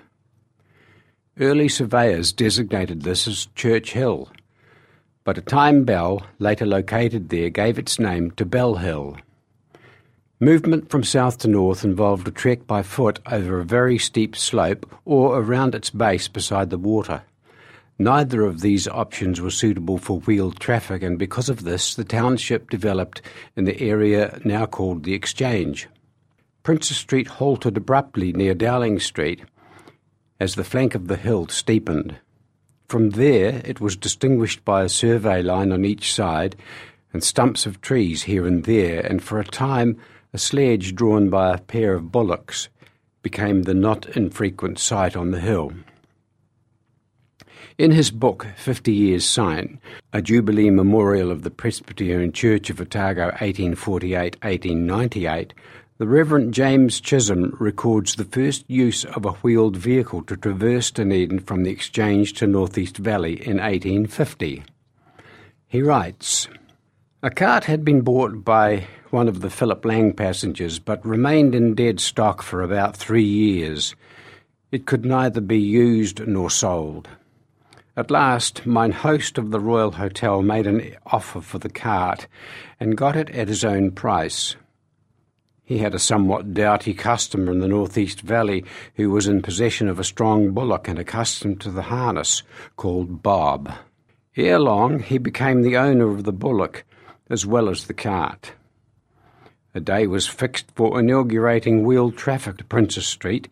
Early 1.37 1.67
surveyors 1.67 2.31
designated 2.31 3.01
this 3.01 3.27
as 3.27 3.49
Church 3.53 3.91
Hill, 3.91 4.31
but 5.25 5.37
a 5.37 5.41
time 5.41 5.83
bell, 5.83 6.25
later 6.39 6.65
located 6.65 7.27
there, 7.27 7.49
gave 7.49 7.77
its 7.77 7.99
name 7.99 8.31
to 8.31 8.45
Bell 8.45 8.75
Hill. 8.75 9.17
Movement 10.39 10.91
from 10.91 11.03
south 11.03 11.39
to 11.39 11.48
north 11.48 11.84
involved 11.84 12.27
a 12.27 12.32
trek 12.32 12.67
by 12.67 12.84
foot 12.84 13.20
over 13.32 13.60
a 13.60 13.65
very 13.65 13.98
steep 13.98 14.36
slope 14.36 14.86
or 15.03 15.39
around 15.39 15.74
its 15.74 15.89
base 15.89 16.27
beside 16.27 16.70
the 16.70 16.77
water. 16.77 17.24
Neither 17.98 18.44
of 18.44 18.62
these 18.62 18.88
options 18.88 19.41
was 19.41 19.58
suitable 19.58 19.98
for 19.98 20.20
wheeled 20.20 20.60
traffic, 20.60 21.01
and 21.01 21.17
because 21.17 21.50
of 21.50 21.63
this, 21.63 21.96
the 21.96 22.03
township 22.03 22.70
developed 22.70 23.24
in 23.56 23.65
the 23.65 23.82
area 23.82 24.39
now 24.46 24.67
called 24.67 25.06
the 25.06 25.15
Exchange. 25.15 25.88
Princes 26.62 26.98
Street 26.98 27.25
halted 27.25 27.75
abruptly 27.75 28.32
near 28.32 28.53
Dowling 28.53 29.00
Street 29.00 29.41
as 30.39 30.53
the 30.53 30.63
flank 30.63 30.94
of 30.94 31.08
the 31.08 31.17
hill 31.17 31.48
steepened. 31.48 32.15
From 32.88 33.10
there, 33.10 33.63
it 33.65 33.82
was 33.82 33.96
distinguished 33.96 34.63
by 34.63 34.84
a 34.84 34.89
survey 34.89 35.41
line 35.41 35.72
on 35.72 35.84
each 35.84 36.13
side 36.13 36.56
and 37.12 37.24
stumps 37.24 37.65
of 37.65 37.82
trees 37.82 38.24
here 38.24 38.46
and 38.46 38.65
there, 38.65 39.00
and 39.03 39.24
for 39.24 39.39
a 39.39 39.44
time, 39.44 39.98
a 40.34 40.38
sledge 40.38 40.96
drawn 40.96 41.29
by 41.29 41.53
a 41.53 41.60
pair 41.60 41.93
of 41.93 42.12
bullocks 42.12 42.69
became 43.22 43.63
the 43.63 43.74
not 43.74 44.05
infrequent 44.15 44.79
sight 44.79 45.15
on 45.15 45.31
the 45.31 45.39
hill. 45.39 45.74
In 47.77 47.91
his 47.91 48.10
book, 48.10 48.48
Fifty 48.55 48.91
Years 48.91 49.25
Syne, 49.25 49.79
a 50.12 50.22
Jubilee 50.22 50.72
memorial 50.72 51.29
of 51.29 51.43
the 51.43 51.51
Presbyterian 51.51 52.31
Church 52.31 52.69
of 52.69 52.81
Otago 52.81 53.25
1848 53.25 54.38
1898, 54.41 55.53
The 56.00 56.07
Reverend 56.07 56.53
James 56.53 57.00
Chisholm 57.00 57.55
records 57.60 58.15
the 58.15 58.25
first 58.25 58.65
use 58.67 59.05
of 59.05 59.25
a 59.25 59.34
wheeled 59.34 59.77
vehicle 59.77 60.24
to 60.24 60.36
traverse 60.36 60.89
Dunedin 60.89 61.39
from 61.39 61.63
the 61.63 61.69
Exchange 61.69 62.34
to 62.34 62.48
North 62.48 62.77
East 62.77 62.98
Valley 62.98 63.34
in 63.34 63.57
1850. 63.57 64.63
He 65.67 65.81
writes, 65.81 66.48
A 67.22 67.29
cart 67.29 67.65
had 67.65 67.86
been 67.86 68.01
bought 68.01 68.43
by 68.43 68.88
one 69.11 69.27
of 69.27 69.41
the 69.41 69.49
Philip 69.49 69.85
Laing 69.85 70.13
passengers, 70.13 70.79
but 70.79 71.05
remained 71.05 71.55
in 71.55 71.75
dead 71.75 71.99
stock 71.99 72.41
for 72.41 72.61
about 72.61 72.95
three 72.95 73.23
years. 73.23 73.95
It 74.71 74.85
could 74.85 75.05
neither 75.05 75.41
be 75.41 75.59
used 75.59 76.27
nor 76.27 76.49
sold. 76.49 77.07
At 77.95 78.11
last, 78.11 78.65
mine 78.65 78.91
host 78.91 79.37
of 79.37 79.51
the 79.51 79.59
Royal 79.59 79.91
Hotel 79.91 80.41
made 80.41 80.67
an 80.67 80.95
offer 81.05 81.41
for 81.41 81.57
the 81.57 81.69
cart 81.69 82.27
and 82.79 82.97
got 82.97 83.15
it 83.15 83.29
at 83.31 83.47
his 83.47 83.63
own 83.63 83.91
price. 83.91 84.55
He 85.63 85.79
had 85.79 85.95
a 85.95 85.99
somewhat 85.99 86.53
doughty 86.53 86.93
customer 86.93 87.51
in 87.51 87.59
the 87.59 87.67
northeast 87.67 88.21
valley 88.21 88.63
who 88.95 89.09
was 89.09 89.27
in 89.27 89.41
possession 89.41 89.87
of 89.87 89.99
a 89.99 90.03
strong 90.03 90.51
bullock 90.51 90.87
and 90.87 90.99
accustomed 90.99 91.59
to 91.61 91.71
the 91.71 91.81
harness, 91.81 92.43
called 92.75 93.23
Bob. 93.23 93.73
Ere 94.35 94.59
long 94.59 94.99
he 94.99 95.17
became 95.17 95.63
the 95.63 95.75
owner 95.75 96.09
of 96.09 96.23
the 96.23 96.31
bullock 96.31 96.85
as 97.29 97.45
well 97.45 97.67
as 97.67 97.87
the 97.87 97.93
cart. 97.93 98.51
A 99.77 99.79
day 99.79 100.07
was 100.07 100.25
fixed 100.25 100.72
for 100.74 101.00
inaugurating 101.00 101.86
wheeled 101.86 102.17
traffic 102.17 102.57
to 102.57 102.63
Princes 102.63 103.05
Street. 103.05 103.48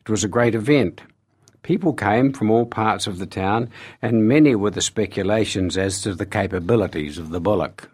It 0.00 0.08
was 0.08 0.24
a 0.24 0.28
great 0.28 0.54
event. 0.54 1.02
People 1.62 1.92
came 1.92 2.32
from 2.32 2.50
all 2.50 2.64
parts 2.64 3.06
of 3.06 3.18
the 3.18 3.26
town, 3.26 3.68
and 4.00 4.26
many 4.26 4.54
were 4.54 4.70
the 4.70 4.80
speculations 4.80 5.76
as 5.76 6.00
to 6.00 6.14
the 6.14 6.24
capabilities 6.24 7.18
of 7.18 7.28
the 7.28 7.42
bullock. 7.42 7.90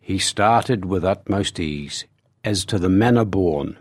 He 0.00 0.18
started 0.18 0.86
with 0.86 1.04
utmost 1.04 1.60
ease 1.60 2.06
as 2.42 2.64
to 2.64 2.78
the 2.78 2.88
manner 2.88 3.26
born. 3.26 3.76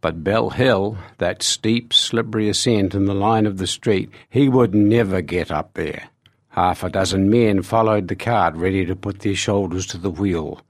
But 0.00 0.22
Bell 0.22 0.50
Hill, 0.50 0.98
that 1.18 1.42
steep, 1.42 1.92
slippery 1.92 2.48
ascent 2.48 2.94
in 2.94 3.06
the 3.06 3.14
line 3.14 3.46
of 3.46 3.58
the 3.58 3.66
street, 3.66 4.08
he 4.30 4.48
would 4.48 4.72
never 4.72 5.20
get 5.20 5.50
up 5.50 5.74
there. 5.74 6.10
Half 6.50 6.84
a 6.84 6.90
dozen 6.90 7.28
men 7.28 7.62
followed 7.62 8.06
the 8.06 8.14
cart 8.14 8.54
ready 8.54 8.86
to 8.86 8.94
put 8.94 9.18
their 9.18 9.34
shoulders 9.34 9.84
to 9.88 9.98
the 9.98 10.12
wheel, 10.12 10.60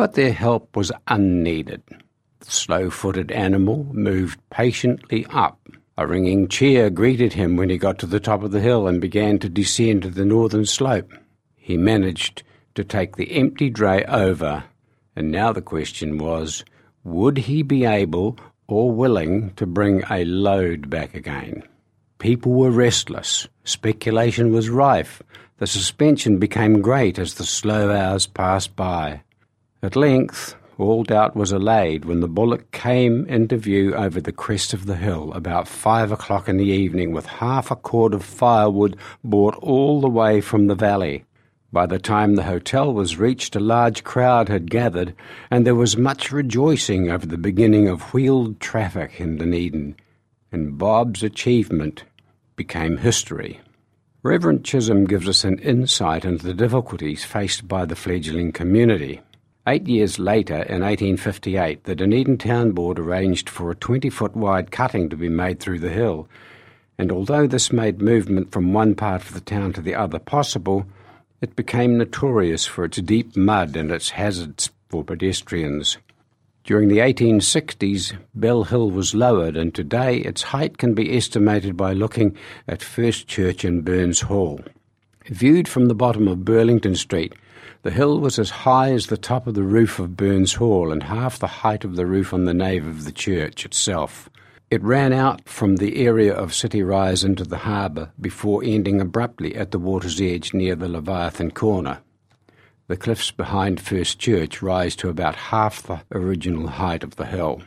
but 0.00 0.14
their 0.14 0.32
help 0.32 0.74
was 0.74 0.90
unneeded. 1.08 1.82
The 2.38 2.50
slow 2.50 2.88
footed 2.88 3.30
animal 3.30 3.86
moved 3.92 4.40
patiently 4.48 5.26
up. 5.28 5.60
A 5.98 6.06
ringing 6.06 6.48
cheer 6.48 6.88
greeted 6.88 7.34
him 7.34 7.54
when 7.54 7.68
he 7.68 7.76
got 7.76 7.98
to 7.98 8.06
the 8.06 8.18
top 8.18 8.42
of 8.42 8.50
the 8.50 8.62
hill 8.62 8.88
and 8.88 8.98
began 8.98 9.38
to 9.40 9.50
descend 9.50 10.00
to 10.04 10.08
the 10.08 10.24
northern 10.24 10.64
slope. 10.64 11.12
He 11.54 11.76
managed 11.76 12.42
to 12.76 12.82
take 12.82 13.16
the 13.16 13.30
empty 13.32 13.68
dray 13.68 14.02
over 14.06 14.64
and 15.14 15.30
now 15.30 15.52
the 15.52 15.60
question 15.60 16.16
was 16.16 16.64
would 17.04 17.36
he 17.36 17.62
be 17.62 17.84
able 17.84 18.38
or 18.68 18.90
willing 18.90 19.52
to 19.56 19.66
bring 19.66 20.02
a 20.10 20.24
load 20.24 20.88
back 20.88 21.12
again? 21.12 21.62
People 22.18 22.52
were 22.52 22.70
restless. 22.70 23.48
Speculation 23.64 24.50
was 24.50 24.70
rife. 24.70 25.22
The 25.58 25.66
suspension 25.66 26.38
became 26.38 26.80
great 26.80 27.18
as 27.18 27.34
the 27.34 27.44
slow 27.44 27.94
hours 27.94 28.26
passed 28.26 28.74
by. 28.74 29.20
At 29.82 29.96
length, 29.96 30.56
all 30.76 31.04
doubt 31.04 31.34
was 31.34 31.52
allayed 31.52 32.04
when 32.04 32.20
the 32.20 32.28
bullock 32.28 32.70
came 32.70 33.24
into 33.26 33.56
view 33.56 33.94
over 33.94 34.20
the 34.20 34.30
crest 34.30 34.74
of 34.74 34.84
the 34.84 34.96
hill 34.96 35.32
about 35.32 35.66
five 35.66 36.12
o'clock 36.12 36.50
in 36.50 36.58
the 36.58 36.66
evening 36.66 37.12
with 37.12 37.24
half 37.24 37.70
a 37.70 37.76
cord 37.76 38.12
of 38.12 38.22
firewood 38.22 38.98
brought 39.24 39.54
all 39.56 40.02
the 40.02 40.08
way 40.08 40.42
from 40.42 40.66
the 40.66 40.74
valley. 40.74 41.24
By 41.72 41.86
the 41.86 41.98
time 41.98 42.34
the 42.34 42.42
hotel 42.42 42.92
was 42.92 43.16
reached, 43.16 43.56
a 43.56 43.60
large 43.60 44.04
crowd 44.04 44.50
had 44.50 44.70
gathered, 44.70 45.14
and 45.50 45.66
there 45.66 45.74
was 45.74 45.96
much 45.96 46.30
rejoicing 46.30 47.10
over 47.10 47.24
the 47.24 47.38
beginning 47.38 47.88
of 47.88 48.12
wheeled 48.12 48.60
traffic 48.60 49.18
in 49.18 49.38
Dunedin, 49.38 49.96
and 50.52 50.76
Bob's 50.76 51.22
achievement 51.22 52.04
became 52.54 52.98
history. 52.98 53.60
Reverend 54.22 54.62
Chisholm 54.62 55.06
gives 55.06 55.26
us 55.26 55.42
an 55.42 55.58
insight 55.60 56.26
into 56.26 56.44
the 56.44 56.52
difficulties 56.52 57.24
faced 57.24 57.66
by 57.66 57.86
the 57.86 57.96
fledgling 57.96 58.52
community. 58.52 59.22
Eight 59.66 59.86
years 59.86 60.18
later, 60.18 60.54
in 60.54 60.80
1858, 60.80 61.84
the 61.84 61.94
Dunedin 61.94 62.38
Town 62.38 62.72
Board 62.72 62.98
arranged 62.98 63.50
for 63.50 63.70
a 63.70 63.74
20 63.74 64.08
foot 64.08 64.34
wide 64.34 64.70
cutting 64.70 65.10
to 65.10 65.16
be 65.16 65.28
made 65.28 65.60
through 65.60 65.80
the 65.80 65.90
hill, 65.90 66.28
and 66.96 67.12
although 67.12 67.46
this 67.46 67.70
made 67.70 68.00
movement 68.00 68.52
from 68.52 68.72
one 68.72 68.94
part 68.94 69.22
of 69.22 69.34
the 69.34 69.40
town 69.40 69.74
to 69.74 69.82
the 69.82 69.94
other 69.94 70.18
possible, 70.18 70.86
it 71.42 71.56
became 71.56 71.98
notorious 71.98 72.64
for 72.64 72.84
its 72.84 72.98
deep 73.02 73.36
mud 73.36 73.76
and 73.76 73.90
its 73.90 74.10
hazards 74.10 74.70
for 74.88 75.04
pedestrians. 75.04 75.98
During 76.64 76.88
the 76.88 76.98
1860s, 76.98 78.16
Bell 78.34 78.64
Hill 78.64 78.90
was 78.90 79.14
lowered, 79.14 79.56
and 79.56 79.74
today 79.74 80.18
its 80.18 80.42
height 80.42 80.78
can 80.78 80.94
be 80.94 81.16
estimated 81.16 81.76
by 81.76 81.92
looking 81.92 82.36
at 82.66 82.82
First 82.82 83.26
Church 83.26 83.64
and 83.64 83.84
Burns 83.84 84.22
Hall. 84.22 84.60
Viewed 85.26 85.68
from 85.68 85.86
the 85.86 85.94
bottom 85.94 86.28
of 86.28 86.44
Burlington 86.44 86.96
Street, 86.96 87.34
the 87.82 87.90
hill 87.90 88.20
was 88.20 88.38
as 88.38 88.50
high 88.50 88.92
as 88.92 89.06
the 89.06 89.16
top 89.16 89.46
of 89.46 89.54
the 89.54 89.62
roof 89.62 89.98
of 89.98 90.16
Burns 90.16 90.54
Hall 90.54 90.92
and 90.92 91.02
half 91.02 91.38
the 91.38 91.46
height 91.46 91.84
of 91.84 91.96
the 91.96 92.06
roof 92.06 92.34
on 92.34 92.44
the 92.44 92.52
nave 92.52 92.86
of 92.86 93.04
the 93.04 93.12
church 93.12 93.64
itself. 93.64 94.28
It 94.70 94.82
ran 94.82 95.12
out 95.12 95.48
from 95.48 95.76
the 95.76 96.04
area 96.04 96.34
of 96.34 96.54
City 96.54 96.82
Rise 96.82 97.24
into 97.24 97.44
the 97.44 97.58
harbour 97.58 98.12
before 98.20 98.62
ending 98.62 99.00
abruptly 99.00 99.56
at 99.56 99.70
the 99.70 99.78
water's 99.78 100.20
edge 100.20 100.52
near 100.52 100.76
the 100.76 100.88
Leviathan 100.88 101.52
Corner. 101.52 102.00
The 102.86 102.96
cliffs 102.96 103.30
behind 103.30 103.80
First 103.80 104.18
Church 104.18 104.62
rise 104.62 104.94
to 104.96 105.08
about 105.08 105.36
half 105.36 105.82
the 105.82 106.02
original 106.12 106.68
height 106.68 107.02
of 107.02 107.16
the 107.16 107.26
hill. 107.26 107.62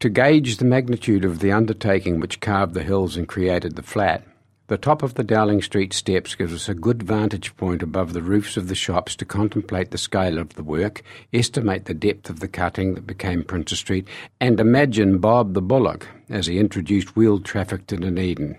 To 0.00 0.08
gauge 0.08 0.58
the 0.58 0.64
magnitude 0.64 1.24
of 1.24 1.40
the 1.40 1.52
undertaking 1.52 2.20
which 2.20 2.40
carved 2.40 2.74
the 2.74 2.82
hills 2.82 3.16
and 3.16 3.26
created 3.26 3.76
the 3.76 3.82
flat, 3.82 4.22
the 4.68 4.76
top 4.76 5.02
of 5.02 5.14
the 5.14 5.22
Dowling 5.22 5.62
Street 5.62 5.92
steps 5.92 6.34
gives 6.34 6.52
us 6.52 6.68
a 6.68 6.74
good 6.74 7.02
vantage 7.02 7.56
point 7.56 7.82
above 7.82 8.12
the 8.12 8.22
roofs 8.22 8.56
of 8.56 8.68
the 8.68 8.74
shops 8.74 9.14
to 9.16 9.24
contemplate 9.24 9.92
the 9.92 9.98
scale 9.98 10.38
of 10.38 10.54
the 10.54 10.64
work, 10.64 11.02
estimate 11.32 11.84
the 11.84 11.94
depth 11.94 12.28
of 12.28 12.40
the 12.40 12.48
cutting 12.48 12.94
that 12.94 13.06
became 13.06 13.44
Princes 13.44 13.78
Street, 13.78 14.08
and 14.40 14.58
imagine 14.58 15.18
Bob 15.18 15.54
the 15.54 15.62
Bullock 15.62 16.08
as 16.28 16.46
he 16.46 16.58
introduced 16.58 17.14
wheeled 17.14 17.44
traffic 17.44 17.86
to 17.86 17.96
Dunedin. 17.96 18.58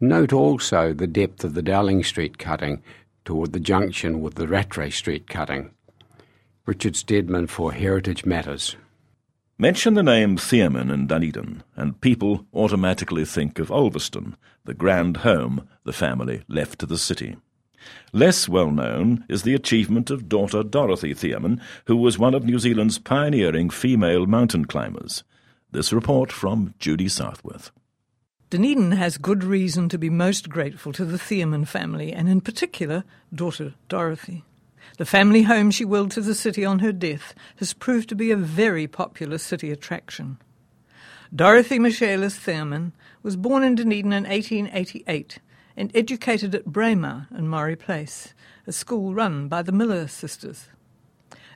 Note 0.00 0.32
also 0.32 0.92
the 0.92 1.06
depth 1.06 1.42
of 1.42 1.54
the 1.54 1.62
Dowling 1.62 2.04
Street 2.04 2.36
cutting 2.36 2.82
toward 3.24 3.52
the 3.52 3.60
junction 3.60 4.20
with 4.20 4.34
the 4.34 4.46
Rattray 4.46 4.90
Street 4.90 5.26
cutting. 5.26 5.70
Richard 6.66 6.96
Stedman 6.96 7.46
for 7.46 7.72
Heritage 7.72 8.26
Matters. 8.26 8.76
Mention 9.56 9.94
the 9.94 10.02
name 10.02 10.36
Theomin 10.36 10.90
in 10.92 11.06
Dunedin, 11.06 11.62
and 11.76 12.00
people 12.00 12.44
automatically 12.52 13.24
think 13.24 13.60
of 13.60 13.70
Ulverston, 13.70 14.36
the 14.64 14.74
grand 14.74 15.18
home 15.18 15.68
the 15.84 15.92
family 15.92 16.42
left 16.48 16.80
to 16.80 16.86
the 16.86 16.98
city. 16.98 17.36
Less 18.12 18.48
well 18.48 18.72
known 18.72 19.24
is 19.28 19.44
the 19.44 19.54
achievement 19.54 20.10
of 20.10 20.28
daughter 20.28 20.64
Dorothy 20.64 21.14
Theomin, 21.14 21.60
who 21.84 21.96
was 21.96 22.18
one 22.18 22.34
of 22.34 22.44
New 22.44 22.58
Zealand's 22.58 22.98
pioneering 22.98 23.70
female 23.70 24.26
mountain 24.26 24.64
climbers. 24.64 25.22
This 25.70 25.92
report 25.92 26.32
from 26.32 26.74
Judy 26.80 27.08
Southworth. 27.08 27.70
Dunedin 28.50 28.90
has 28.92 29.18
good 29.18 29.44
reason 29.44 29.88
to 29.88 29.98
be 29.98 30.10
most 30.10 30.48
grateful 30.48 30.92
to 30.94 31.04
the 31.04 31.18
Theomin 31.18 31.64
family, 31.64 32.12
and 32.12 32.28
in 32.28 32.40
particular, 32.40 33.04
daughter 33.32 33.74
Dorothy. 33.88 34.44
The 34.98 35.04
family 35.04 35.42
home 35.42 35.70
she 35.70 35.84
willed 35.84 36.10
to 36.12 36.20
the 36.20 36.34
city 36.34 36.64
on 36.64 36.78
her 36.78 36.92
death 36.92 37.34
has 37.56 37.72
proved 37.72 38.08
to 38.10 38.14
be 38.14 38.30
a 38.30 38.36
very 38.36 38.86
popular 38.86 39.38
city 39.38 39.70
attraction. 39.70 40.38
Dorothy 41.34 41.78
Michaelis 41.78 42.36
Theomin 42.38 42.92
was 43.22 43.36
born 43.36 43.64
in 43.64 43.74
Dunedin 43.74 44.12
in 44.12 44.24
1888 44.24 45.40
and 45.76 45.90
educated 45.94 46.54
at 46.54 46.66
Braemar 46.66 47.26
in 47.36 47.48
Murray 47.48 47.74
Place, 47.74 48.34
a 48.66 48.72
school 48.72 49.14
run 49.14 49.48
by 49.48 49.62
the 49.62 49.72
Miller 49.72 50.06
sisters. 50.06 50.68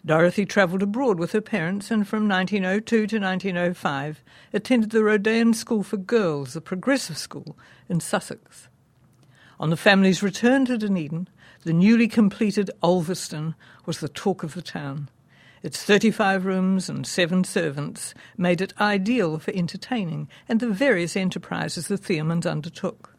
Dorothy 0.04 0.46
travelled 0.46 0.82
abroad 0.82 1.18
with 1.18 1.32
her 1.32 1.40
parents 1.40 1.90
and 1.90 2.06
from 2.06 2.28
1902 2.28 3.06
to 3.06 3.18
1905 3.20 4.24
attended 4.52 4.90
the 4.90 5.02
Roedean 5.02 5.54
School 5.54 5.82
for 5.82 5.96
Girls, 5.96 6.56
a 6.56 6.60
progressive 6.60 7.18
school 7.18 7.56
in 7.88 8.00
Sussex. 8.00 8.68
On 9.60 9.70
the 9.70 9.76
family's 9.76 10.22
return 10.22 10.64
to 10.66 10.78
Dunedin, 10.78 11.28
the 11.68 11.74
newly 11.74 12.09
completed 12.09 12.70
Ulverston 12.83 13.54
was 13.85 14.00
the 14.00 14.09
talk 14.09 14.42
of 14.42 14.54
the 14.54 14.62
town. 14.62 15.11
Its 15.62 15.83
35 15.83 16.46
rooms 16.46 16.88
and 16.88 17.07
seven 17.07 17.44
servants 17.44 18.14
made 18.38 18.62
it 18.62 18.72
ideal 18.81 19.38
for 19.38 19.50
entertaining 19.50 20.31
and 20.48 20.61
the 20.61 20.70
various 20.70 21.14
enterprises 21.14 21.87
the 21.87 21.98
Theomins 21.98 22.50
undertook. 22.50 23.14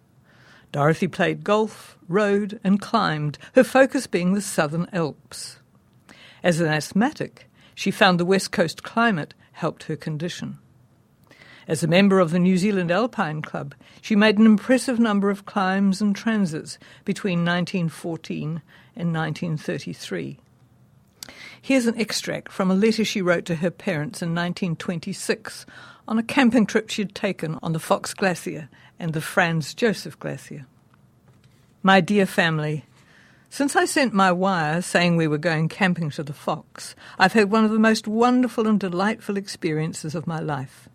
Dorothy 0.71 1.07
played 1.07 1.43
golf, 1.43 1.95
rode, 2.07 2.59
and 2.63 2.81
climbed, 2.81 3.37
her 3.53 3.63
focus 3.63 4.07
being 4.07 4.33
the 4.33 4.41
southern 4.41 4.89
Alps. 4.91 5.59
As 6.41 6.59
an 6.59 6.65
asthmatic, 6.69 7.51
she 7.75 7.91
found 7.91 8.19
the 8.19 8.25
west 8.25 8.51
coast 8.51 8.81
climate 8.81 9.35
helped 9.51 9.83
her 9.83 9.95
condition. 9.95 10.57
As 11.69 11.83
a 11.83 11.87
member 11.87 12.19
of 12.19 12.31
the 12.31 12.39
New 12.39 12.57
Zealand 12.57 12.89
Alpine 12.89 13.43
Club, 13.43 13.75
she 14.01 14.15
made 14.15 14.39
an 14.39 14.47
impressive 14.47 14.97
number 14.97 15.29
of 15.29 15.45
climbs 15.45 16.01
and 16.01 16.15
transits 16.15 16.79
between 17.05 17.45
1914 17.45 18.63
and 18.95 19.13
1933. 19.13 20.39
Here's 21.61 21.85
an 21.85 21.99
extract 21.99 22.51
from 22.51 22.71
a 22.71 22.73
letter 22.73 23.05
she 23.05 23.21
wrote 23.21 23.45
to 23.45 23.57
her 23.57 23.69
parents 23.69 24.23
in 24.23 24.29
1926 24.29 25.67
on 26.07 26.17
a 26.17 26.23
camping 26.23 26.65
trip 26.65 26.89
she'd 26.89 27.13
taken 27.13 27.59
on 27.61 27.73
the 27.73 27.79
Fox 27.79 28.15
Glacier 28.15 28.67
and 28.97 29.13
the 29.13 29.21
Franz 29.21 29.75
Josef 29.75 30.19
Glacier. 30.19 30.65
My 31.83 32.01
dear 32.01 32.25
family, 32.25 32.83
since 33.51 33.75
I 33.75 33.85
sent 33.85 34.11
my 34.11 34.31
wire 34.31 34.81
saying 34.81 35.17
we 35.17 35.27
were 35.27 35.37
going 35.37 35.69
camping 35.69 36.09
to 36.11 36.23
the 36.23 36.33
Fox, 36.33 36.95
I've 37.19 37.33
had 37.33 37.51
one 37.51 37.63
of 37.63 37.69
the 37.69 37.77
most 37.77 38.07
wonderful 38.07 38.67
and 38.67 38.79
delightful 38.79 39.37
experiences 39.37 40.15
of 40.15 40.25
my 40.25 40.39
life. 40.39 40.88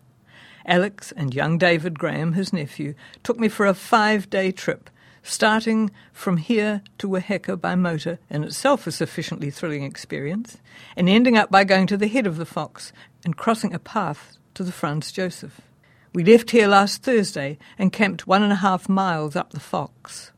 Alex 0.65 1.11
and 1.15 1.33
young 1.33 1.57
David 1.57 1.99
Graham, 1.99 2.33
his 2.33 2.51
nephew, 2.51 2.95
took 3.23 3.39
me 3.39 3.47
for 3.47 3.65
a 3.65 3.73
five 3.73 4.29
day 4.29 4.51
trip 4.51 4.89
starting 5.25 5.89
from 6.13 6.37
here 6.37 6.81
to 6.99 7.09
Weheka 7.09 7.59
by 7.59 7.75
motor, 7.75 8.19
in 8.29 8.43
itself 8.43 8.85
a 8.85 8.91
sufficiently 8.91 9.49
thrilling 9.49 9.83
experience, 9.83 10.57
and 10.95 11.09
ending 11.09 11.35
up 11.35 11.49
by 11.49 11.63
going 11.63 11.87
to 11.87 11.97
the 11.97 12.07
head 12.07 12.27
of 12.27 12.37
the 12.37 12.45
Fox 12.45 12.93
and 13.23 13.35
crossing 13.35 13.73
a 13.73 13.79
path 13.79 14.37
to 14.53 14.63
the 14.63 14.71
Franz 14.71 15.11
Josef. 15.11 15.61
We 16.13 16.23
left 16.23 16.51
here 16.51 16.67
last 16.67 17.01
Thursday 17.03 17.57
and 17.77 17.91
camped 17.91 18.27
one 18.27 18.43
and 18.43 18.53
a 18.53 18.57
half 18.57 18.87
miles 18.87 19.35
up 19.35 19.51
the 19.51 19.59
Fox. 19.59 20.31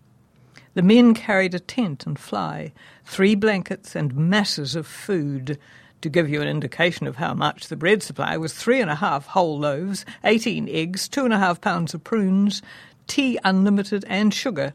The 0.73 0.81
men 0.81 1.13
carried 1.13 1.53
a 1.53 1.59
tent 1.59 2.05
and 2.05 2.17
fly, 2.17 2.71
three 3.03 3.35
blankets, 3.35 3.95
and 3.95 4.15
masses 4.15 4.75
of 4.75 4.87
food. 4.87 5.59
To 6.01 6.09
give 6.09 6.29
you 6.29 6.41
an 6.41 6.47
indication 6.47 7.07
of 7.07 7.15
how 7.15 7.33
much, 7.33 7.67
the 7.67 7.75
bread 7.75 8.03
supply 8.03 8.37
was 8.37 8.53
three 8.53 8.79
and 8.79 8.89
a 8.89 8.95
half 8.95 9.25
whole 9.27 9.57
loaves, 9.57 10.05
eighteen 10.23 10.69
eggs, 10.69 11.07
two 11.07 11.25
and 11.25 11.33
a 11.33 11.39
half 11.39 11.59
pounds 11.59 11.93
of 11.93 12.03
prunes, 12.03 12.61
tea 13.07 13.39
unlimited, 13.43 14.05
and 14.07 14.33
sugar, 14.33 14.73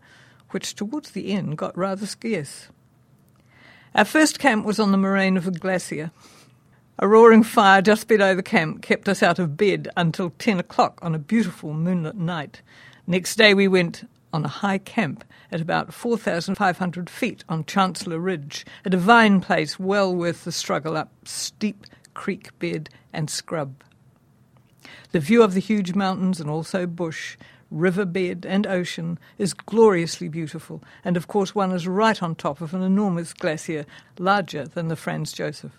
which 0.50 0.74
towards 0.74 1.12
the 1.12 1.32
end 1.32 1.56
got 1.58 1.76
rather 1.78 2.06
scarce. 2.06 2.68
Our 3.94 4.04
first 4.04 4.38
camp 4.38 4.64
was 4.64 4.80
on 4.80 4.90
the 4.90 4.98
moraine 4.98 5.36
of 5.36 5.46
a 5.46 5.52
glacier. 5.52 6.10
A 6.98 7.06
roaring 7.06 7.42
fire 7.42 7.82
just 7.82 8.08
below 8.08 8.34
the 8.34 8.42
camp 8.42 8.82
kept 8.82 9.08
us 9.08 9.22
out 9.22 9.38
of 9.38 9.56
bed 9.56 9.88
until 9.96 10.30
10 10.38 10.58
o'clock 10.58 10.98
on 11.02 11.14
a 11.14 11.18
beautiful 11.18 11.72
moonlit 11.72 12.16
night. 12.16 12.62
Next 13.06 13.36
day 13.36 13.54
we 13.54 13.68
went 13.68 14.08
on 14.32 14.44
a 14.44 14.48
high 14.48 14.78
camp 14.78 15.24
at 15.50 15.60
about 15.60 15.92
4,500 15.92 17.10
feet 17.10 17.44
on 17.48 17.64
Chancellor 17.64 18.18
Ridge, 18.18 18.64
a 18.84 18.90
divine 18.90 19.40
place 19.40 19.78
well 19.78 20.14
worth 20.14 20.44
the 20.44 20.52
struggle 20.52 20.96
up 20.96 21.10
steep 21.24 21.86
creek 22.14 22.58
bed 22.58 22.88
and 23.12 23.28
scrub. 23.28 23.82
The 25.12 25.20
view 25.20 25.42
of 25.42 25.54
the 25.54 25.60
huge 25.60 25.94
mountains 25.94 26.40
and 26.40 26.48
also 26.48 26.86
bush 26.86 27.36
riverbed, 27.72 28.44
and 28.44 28.66
ocean 28.66 29.18
is 29.38 29.54
gloriously 29.54 30.28
beautiful, 30.28 30.82
and 31.04 31.16
of 31.16 31.26
course 31.26 31.54
one 31.54 31.72
is 31.72 31.88
right 31.88 32.22
on 32.22 32.34
top 32.34 32.60
of 32.60 32.74
an 32.74 32.82
enormous 32.82 33.32
glacier 33.32 33.86
larger 34.18 34.66
than 34.66 34.88
the 34.88 34.96
Franz 34.96 35.32
Josef. 35.32 35.72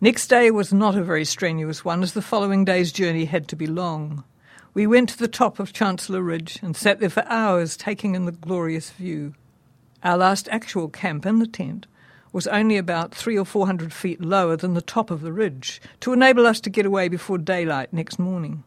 Next 0.00 0.28
day 0.28 0.50
was 0.50 0.72
not 0.72 0.96
a 0.96 1.04
very 1.04 1.26
strenuous 1.26 1.84
one, 1.84 2.02
as 2.02 2.14
the 2.14 2.22
following 2.22 2.64
day's 2.64 2.90
journey 2.90 3.26
had 3.26 3.48
to 3.48 3.56
be 3.56 3.66
long. 3.66 4.24
We 4.72 4.86
went 4.86 5.08
to 5.08 5.18
the 5.18 5.26
top 5.26 5.58
of 5.58 5.72
Chancellor 5.72 6.22
Ridge 6.22 6.60
and 6.62 6.76
sat 6.76 7.00
there 7.00 7.10
for 7.10 7.24
hours 7.26 7.76
taking 7.76 8.14
in 8.14 8.24
the 8.24 8.32
glorious 8.32 8.90
view. 8.90 9.34
Our 10.04 10.16
last 10.16 10.48
actual 10.50 10.88
camp 10.88 11.26
in 11.26 11.40
the 11.40 11.46
tent 11.48 11.88
was 12.32 12.46
only 12.46 12.76
about 12.76 13.12
three 13.12 13.36
or 13.36 13.44
four 13.44 13.66
hundred 13.66 13.92
feet 13.92 14.20
lower 14.20 14.56
than 14.56 14.74
the 14.74 14.80
top 14.80 15.10
of 15.10 15.22
the 15.22 15.32
ridge 15.32 15.82
to 16.00 16.12
enable 16.12 16.46
us 16.46 16.60
to 16.60 16.70
get 16.70 16.86
away 16.86 17.08
before 17.08 17.36
daylight 17.36 17.92
next 17.92 18.20
morning. 18.20 18.62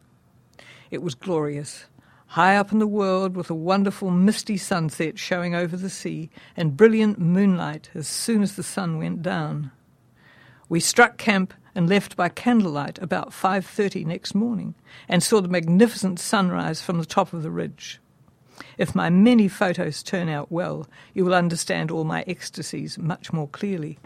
It 0.92 1.02
was 1.02 1.16
glorious. 1.16 1.86
High 2.28 2.58
up 2.58 2.74
in 2.74 2.80
the 2.80 2.88
world, 2.88 3.38
with 3.38 3.50
a 3.50 3.56
wonderful 3.56 4.12
misty 4.12 4.58
sunset 4.58 5.18
showing 5.18 5.56
over 5.56 5.78
the 5.78 5.90
sea, 5.90 6.30
and 6.58 6.76
brilliant 6.76 7.18
moonlight 7.18 7.90
as 7.96 8.08
soon 8.10 8.44
as 8.44 8.56
the 8.58 8.64
sun 8.64 8.98
went 8.98 9.22
down. 9.22 9.72
We 10.68 10.82
struck 10.82 11.18
camp 11.18 11.54
and 11.76 11.90
left 11.90 12.16
by 12.16 12.30
candlelight 12.30 13.00
about 13.00 13.34
5:30 13.34 14.06
next 14.06 14.36
morning 14.36 14.76
and 15.08 15.22
saw 15.24 15.42
the 15.42 15.48
magnificent 15.48 16.20
sunrise 16.20 16.82
from 16.82 17.00
the 17.00 17.06
top 17.06 17.34
of 17.34 17.44
the 17.44 17.52
ridge. 17.52 18.00
If 18.78 18.96
my 18.96 19.10
many 19.10 19.48
photos 19.48 20.04
turn 20.04 20.30
out 20.30 20.52
well, 20.52 20.88
you 21.14 21.26
will 21.26 21.34
understand 21.34 21.92
all 21.92 22.04
my 22.04 22.24
ecstasies 22.28 22.98
much 22.98 23.34
more 23.34 23.48
clearly. 23.48 24.00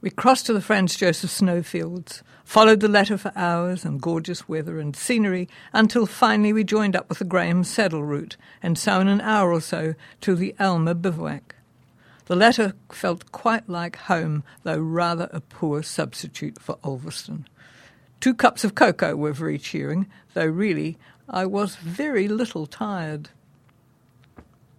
We 0.00 0.10
crossed 0.10 0.46
to 0.46 0.52
the 0.52 0.60
Franz 0.60 0.96
Josef 0.96 1.30
snowfields, 1.30 2.24
followed 2.44 2.80
the 2.80 2.88
latter 2.88 3.16
for 3.16 3.30
hours 3.36 3.84
in 3.84 3.98
gorgeous 3.98 4.48
weather 4.48 4.80
and 4.80 4.96
scenery 4.96 5.48
until 5.72 6.06
finally 6.06 6.52
we 6.52 6.64
joined 6.64 6.96
up 6.96 7.08
with 7.08 7.18
the 7.18 7.24
Graham 7.24 7.62
saddle 7.62 8.02
route 8.02 8.36
and 8.62 8.76
so 8.76 8.98
in 8.98 9.06
an 9.06 9.20
hour 9.20 9.52
or 9.52 9.60
so 9.60 9.94
to 10.22 10.34
the 10.34 10.56
Alma 10.58 10.96
bivouac. 10.96 11.54
The 12.26 12.36
latter 12.36 12.74
felt 12.90 13.32
quite 13.32 13.68
like 13.68 13.96
home, 13.96 14.44
though 14.62 14.78
rather 14.78 15.28
a 15.32 15.40
poor 15.40 15.82
substitute 15.82 16.60
for 16.60 16.78
Ulverston. 16.84 17.48
Two 18.20 18.34
cups 18.34 18.62
of 18.62 18.74
cocoa 18.74 19.16
were 19.16 19.32
very 19.32 19.58
cheering, 19.58 20.06
though 20.34 20.46
really 20.46 20.98
I 21.28 21.46
was 21.46 21.76
very 21.76 22.28
little 22.28 22.66
tired. 22.66 23.30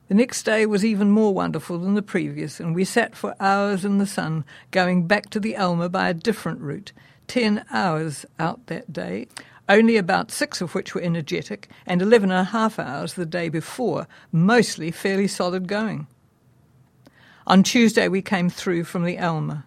The 0.08 0.16
next 0.16 0.44
day 0.44 0.66
was 0.66 0.86
even 0.86 1.12
more 1.12 1.34
wonderful 1.34 1.78
than 1.80 1.96
the 1.96 2.02
previous, 2.02 2.60
and 2.60 2.76
we 2.76 2.86
sat 2.86 3.16
for 3.16 3.36
hours 3.40 3.84
in 3.84 3.98
the 3.98 4.06
sun, 4.06 4.46
going 4.72 5.08
back 5.08 5.30
to 5.32 5.40
the 5.40 5.58
Alma 5.58 5.90
by 5.90 6.10
a 6.10 6.14
different 6.14 6.62
route. 6.62 6.94
Ten 7.28 7.66
hours 7.72 8.26
out 8.40 8.68
that 8.68 8.94
day, 8.94 9.28
only 9.68 9.98
about 9.98 10.32
six 10.32 10.62
of 10.62 10.76
which 10.76 10.94
were 10.94 11.02
energetic, 11.02 11.68
and 11.86 12.02
eleven 12.02 12.32
and 12.32 12.42
a 12.42 12.52
half 12.52 12.80
hours 12.80 13.14
the 13.14 13.26
day 13.26 13.50
before, 13.50 14.08
mostly 14.32 14.92
fairly 14.92 15.28
solid 15.28 15.68
going. 15.68 16.08
On 17.46 17.62
Tuesday, 17.62 18.08
we 18.08 18.22
came 18.22 18.50
through 18.50 18.86
from 18.86 19.04
the 19.04 19.20
Alma. 19.20 19.66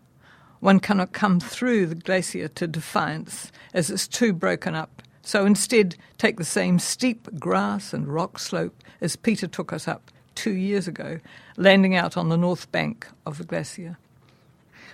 One 0.60 0.80
cannot 0.80 1.12
come 1.12 1.38
through 1.40 1.84
the 1.84 1.94
glacier 1.94 2.48
to 2.48 2.66
Defiance, 2.66 3.52
as 3.74 3.90
it's 3.90 4.08
too 4.08 4.32
broken 4.32 4.74
up, 4.74 5.02
so 5.20 5.44
instead 5.44 5.94
take 6.16 6.38
the 6.38 6.44
same 6.44 6.78
steep 6.78 7.28
grass 7.38 7.92
and 7.92 8.08
rock 8.08 8.38
slope 8.38 8.82
as 9.02 9.14
Peter 9.14 9.46
took 9.46 9.74
us 9.74 9.86
up 9.86 10.10
two 10.34 10.54
years 10.54 10.88
ago, 10.88 11.20
landing 11.58 11.94
out 11.94 12.16
on 12.16 12.30
the 12.30 12.38
north 12.38 12.72
bank 12.72 13.06
of 13.26 13.36
the 13.36 13.44
glacier. 13.44 13.98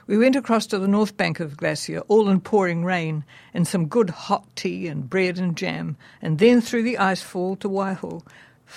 We 0.09 0.19
went 0.19 0.35
across 0.35 0.67
to 0.67 0.81
the 0.81 0.89
north 0.89 1.17
bank 1.17 1.39
of 1.39 1.51
the 1.51 1.57
glacier, 1.57 2.01
all 2.09 2.29
in 2.29 2.41
pouring 2.41 2.85
rain, 2.85 3.23
and 3.55 3.69
some 3.69 3.87
good 3.87 4.11
hot 4.11 4.45
tea 4.57 4.89
and 4.89 5.09
bread 5.09 5.39
and 5.39 5.57
jam, 5.57 5.97
and 6.21 6.41
then 6.41 6.61
through 6.61 6.83
the 6.83 6.97
icefall 6.97 7.57
to 7.61 7.69
Waiho, 7.69 8.27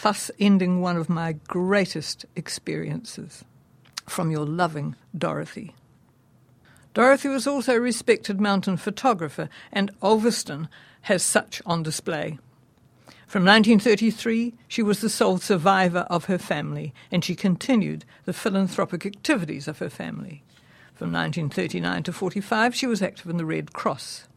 thus 0.03 0.29
ending 0.39 0.79
one 0.79 0.95
of 0.95 1.09
my 1.09 1.33
greatest 1.47 2.27
experiences. 2.35 3.43
From 4.05 4.31
your 4.31 4.45
loving 4.45 4.95
Dorothy. 5.17 5.73
Dorothy 6.93 7.27
was 7.27 7.45
also 7.45 7.75
a 7.75 7.81
respected 7.81 8.39
mountain 8.39 8.77
photographer, 8.77 9.49
and 9.71 9.91
Ulverston 10.01 10.69
has 11.01 11.23
such 11.23 11.61
on 11.65 11.83
display. 11.83 12.39
From 13.27 13.43
1933, 13.43 14.53
she 14.67 14.81
was 14.81 15.01
the 15.01 15.09
sole 15.09 15.39
survivor 15.39 16.07
of 16.09 16.25
her 16.25 16.37
family, 16.37 16.93
and 17.11 17.23
she 17.23 17.35
continued 17.35 18.05
the 18.23 18.33
philanthropic 18.33 19.05
activities 19.05 19.67
of 19.67 19.79
her 19.79 19.89
family. 19.89 20.43
From 20.93 21.11
1939 21.11 22.03
to 22.03 22.13
45, 22.13 22.73
she 22.73 22.87
was 22.87 23.01
active 23.01 23.29
in 23.29 23.35
the 23.37 23.45
Red 23.45 23.73
Cross. 23.73 24.27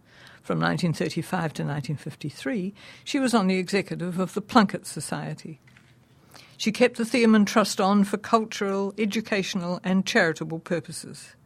From 0.43 0.59
1935 0.59 1.41
to 1.53 1.63
1953, 1.63 2.75
she 3.05 3.21
was 3.21 3.35
on 3.35 3.47
the 3.47 3.59
executive 3.59 4.19
of 4.19 4.35
the 4.35 4.43
Plunket 4.43 4.87
Society. 4.87 5.61
She 6.59 6.73
kept 6.73 6.97
the 6.97 7.05
Theomin 7.05 7.47
Trust 7.47 7.81
on 7.81 8.03
for 8.03 8.17
cultural, 8.17 8.93
educational, 8.99 9.79
and 9.85 10.05
charitable 10.05 10.59
purposes. 10.59 11.37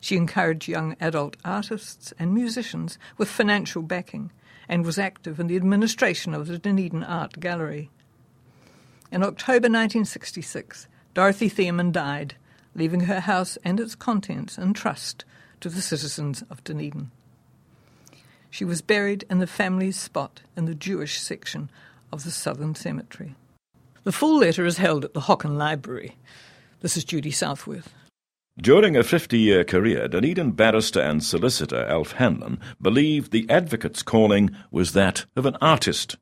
She 0.00 0.16
encouraged 0.16 0.66
young 0.66 0.96
adult 0.98 1.36
artists 1.44 2.14
and 2.18 2.32
musicians 2.32 2.98
with 3.18 3.28
financial 3.28 3.82
backing 3.82 4.30
and 4.70 4.86
was 4.86 4.98
active 4.98 5.38
in 5.38 5.48
the 5.48 5.56
administration 5.56 6.32
of 6.32 6.46
the 6.46 6.56
Dunedin 6.56 7.04
Art 7.04 7.38
Gallery. 7.38 7.90
In 9.10 9.22
October 9.22 9.68
1966, 9.68 10.88
Dorothy 11.12 11.50
Theomin 11.50 11.92
died, 11.92 12.36
leaving 12.74 13.00
her 13.00 13.20
house 13.20 13.58
and 13.62 13.78
its 13.78 13.94
contents 13.94 14.56
in 14.56 14.72
trust 14.72 15.26
to 15.60 15.68
the 15.68 15.82
citizens 15.82 16.44
of 16.48 16.64
Dunedin. 16.64 17.10
She 18.48 18.64
was 18.64 18.80
buried 18.80 19.26
in 19.28 19.38
the 19.38 19.46
family's 19.46 19.98
spot 19.98 20.40
in 20.56 20.64
the 20.64 20.74
Jewish 20.74 21.20
section 21.20 21.70
of 22.10 22.24
the 22.24 22.30
Southern 22.30 22.74
Cemetery. 22.74 23.34
The 24.04 24.10
full 24.12 24.38
letter 24.38 24.66
is 24.66 24.78
held 24.78 25.04
at 25.04 25.14
the 25.14 25.20
Hocken 25.20 25.56
Library. 25.56 26.16
This 26.80 26.96
is 26.96 27.04
Judy 27.04 27.30
Southworth. 27.30 27.94
During 28.60 28.96
a 28.96 29.04
50 29.04 29.38
year 29.38 29.62
career, 29.62 30.08
Dunedin 30.08 30.52
barrister 30.52 31.00
and 31.00 31.22
solicitor 31.22 31.86
Alf 31.86 32.12
Hanlon 32.12 32.58
believed 32.80 33.30
the 33.30 33.48
advocate's 33.48 34.02
calling 34.02 34.50
was 34.72 34.92
that 34.92 35.26
of 35.36 35.46
an 35.46 35.56
artist. 35.60 36.16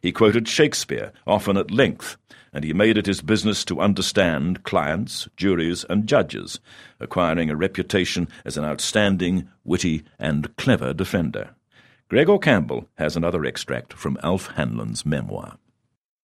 He 0.00 0.12
quoted 0.12 0.48
Shakespeare, 0.48 1.12
often 1.26 1.58
at 1.58 1.70
length, 1.70 2.16
and 2.54 2.64
he 2.64 2.72
made 2.72 2.96
it 2.96 3.04
his 3.04 3.20
business 3.20 3.66
to 3.66 3.82
understand 3.82 4.64
clients, 4.64 5.28
juries, 5.36 5.84
and 5.90 6.06
judges, 6.06 6.58
acquiring 7.00 7.50
a 7.50 7.56
reputation 7.56 8.28
as 8.46 8.56
an 8.56 8.64
outstanding, 8.64 9.46
witty, 9.62 10.04
and 10.18 10.56
clever 10.56 10.94
defender. 10.94 11.50
Gregor 12.08 12.38
Campbell 12.38 12.88
has 12.94 13.14
another 13.14 13.44
extract 13.44 13.92
from 13.92 14.18
Alf 14.22 14.46
Hanlon's 14.56 15.04
memoir. 15.04 15.58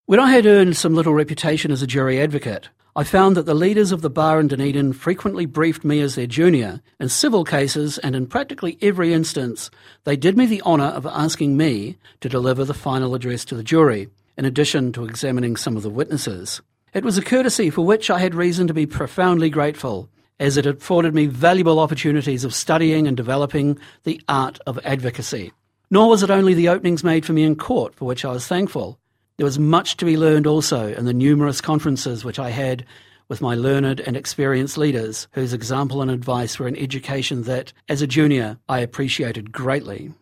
When 0.06 0.18
I 0.18 0.32
had 0.32 0.46
earned 0.46 0.76
some 0.76 0.94
little 0.94 1.14
reputation 1.14 1.70
as 1.70 1.80
a 1.80 1.86
jury 1.86 2.20
advocate, 2.20 2.68
I 2.96 3.04
found 3.04 3.36
that 3.36 3.46
the 3.46 3.54
leaders 3.54 3.92
of 3.92 4.02
the 4.02 4.10
bar 4.10 4.40
in 4.40 4.48
Dunedin 4.48 4.94
frequently 4.94 5.46
briefed 5.46 5.84
me 5.84 6.00
as 6.00 6.16
their 6.16 6.26
junior 6.26 6.82
in 6.98 7.08
civil 7.08 7.44
cases, 7.44 7.98
and 7.98 8.16
in 8.16 8.26
practically 8.26 8.78
every 8.82 9.12
instance, 9.12 9.70
they 10.02 10.16
did 10.16 10.36
me 10.36 10.46
the 10.46 10.60
honour 10.62 10.86
of 10.86 11.06
asking 11.06 11.56
me 11.56 11.98
to 12.20 12.28
deliver 12.28 12.64
the 12.64 12.74
final 12.74 13.14
address 13.14 13.44
to 13.44 13.54
the 13.54 13.62
jury, 13.62 14.08
in 14.36 14.44
addition 14.44 14.92
to 14.92 15.04
examining 15.04 15.54
some 15.54 15.76
of 15.76 15.84
the 15.84 15.88
witnesses. 15.88 16.60
It 16.92 17.04
was 17.04 17.16
a 17.16 17.22
courtesy 17.22 17.70
for 17.70 17.86
which 17.86 18.10
I 18.10 18.18
had 18.18 18.34
reason 18.34 18.66
to 18.66 18.74
be 18.74 18.86
profoundly 18.86 19.50
grateful, 19.50 20.08
as 20.40 20.56
it 20.56 20.66
afforded 20.66 21.14
me 21.14 21.26
valuable 21.26 21.78
opportunities 21.78 22.42
of 22.42 22.56
studying 22.56 23.06
and 23.06 23.16
developing 23.16 23.78
the 24.02 24.20
art 24.28 24.58
of 24.66 24.80
advocacy. 24.84 25.52
Nor 25.92 26.08
was 26.08 26.24
it 26.24 26.30
only 26.30 26.54
the 26.54 26.70
openings 26.70 27.04
made 27.04 27.24
for 27.24 27.32
me 27.32 27.44
in 27.44 27.54
court 27.54 27.94
for 27.94 28.04
which 28.04 28.24
I 28.24 28.32
was 28.32 28.48
thankful. 28.48 28.98
There 29.36 29.46
was 29.46 29.58
much 29.58 29.96
to 29.96 30.04
be 30.04 30.16
learned 30.16 30.46
also 30.46 30.92
in 30.92 31.04
the 31.04 31.14
numerous 31.14 31.60
conferences 31.60 32.24
which 32.24 32.38
I 32.38 32.50
had 32.50 32.84
with 33.28 33.40
my 33.40 33.54
learned 33.54 34.00
and 34.00 34.16
experienced 34.16 34.76
leaders, 34.76 35.26
whose 35.32 35.54
example 35.54 36.02
and 36.02 36.10
advice 36.10 36.58
were 36.58 36.68
an 36.68 36.76
education 36.76 37.44
that, 37.44 37.72
as 37.88 38.02
a 38.02 38.06
junior, 38.06 38.58
I 38.68 38.80
appreciated 38.80 39.50
greatly. 39.50 40.12